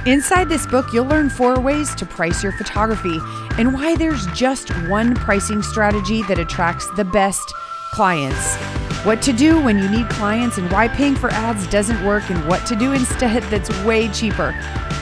Inside 0.05 0.49
this 0.49 0.67
book, 0.67 0.93
you'll 0.93 1.07
learn 1.07 1.31
four 1.31 1.59
ways 1.59 1.95
to 1.95 2.05
price 2.05 2.43
your 2.43 2.51
photography 2.51 3.17
and 3.57 3.73
why 3.73 3.95
there's 3.95 4.27
just 4.27 4.69
one 4.87 5.15
pricing 5.15 5.63
strategy 5.63 6.21
that 6.23 6.37
attracts 6.37 6.87
the 6.91 7.05
best 7.05 7.51
clients 7.91 8.80
what 9.03 9.21
to 9.23 9.33
do 9.33 9.59
when 9.59 9.79
you 9.79 9.89
need 9.89 10.07
clients 10.09 10.59
and 10.59 10.71
why 10.71 10.87
paying 10.87 11.15
for 11.15 11.31
ads 11.31 11.65
doesn't 11.67 12.05
work 12.05 12.29
and 12.29 12.47
what 12.47 12.67
to 12.67 12.75
do 12.75 12.91
instead 12.91 13.41
that's 13.43 13.71
way 13.83 14.07
cheaper. 14.09 14.55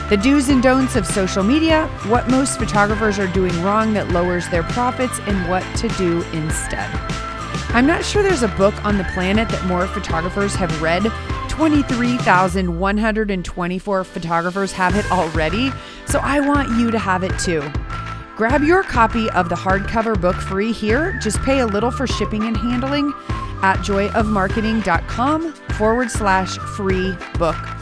The 0.08 0.16
do's 0.16 0.48
and 0.48 0.62
don'ts 0.62 0.96
of 0.96 1.06
social 1.06 1.42
media, 1.42 1.86
what 2.06 2.30
most 2.30 2.58
photographers 2.58 3.18
are 3.18 3.26
doing 3.26 3.52
wrong 3.62 3.92
that 3.92 4.08
lowers 4.08 4.48
their 4.48 4.62
profits, 4.62 5.18
and 5.26 5.46
what 5.50 5.62
to 5.76 5.88
do 5.90 6.22
instead. 6.32 6.88
I'm 7.74 7.86
not 7.86 8.02
sure 8.02 8.22
there's 8.22 8.42
a 8.42 8.48
book 8.48 8.82
on 8.86 8.96
the 8.96 9.04
planet 9.12 9.50
that 9.50 9.66
more 9.66 9.86
photographers 9.86 10.54
have 10.54 10.80
read. 10.80 11.02
23,124 11.48 14.04
photographers 14.04 14.72
have 14.72 14.96
it 14.96 15.12
already, 15.12 15.70
so 16.06 16.20
I 16.20 16.40
want 16.40 16.70
you 16.78 16.90
to 16.90 16.98
have 16.98 17.22
it 17.22 17.38
too. 17.38 17.62
Grab 18.34 18.64
your 18.64 18.82
copy 18.82 19.28
of 19.30 19.50
the 19.50 19.56
hardcover 19.56 20.18
book 20.18 20.36
free 20.36 20.72
here. 20.72 21.18
Just 21.22 21.38
pay 21.42 21.58
a 21.58 21.66
little 21.66 21.90
for 21.90 22.06
shipping 22.06 22.44
and 22.44 22.56
handling 22.56 23.12
at 23.62 23.78
joyofmarketing.com 23.78 25.52
forward 25.52 26.10
slash 26.10 26.58
free 26.58 27.16
book. 27.38 27.79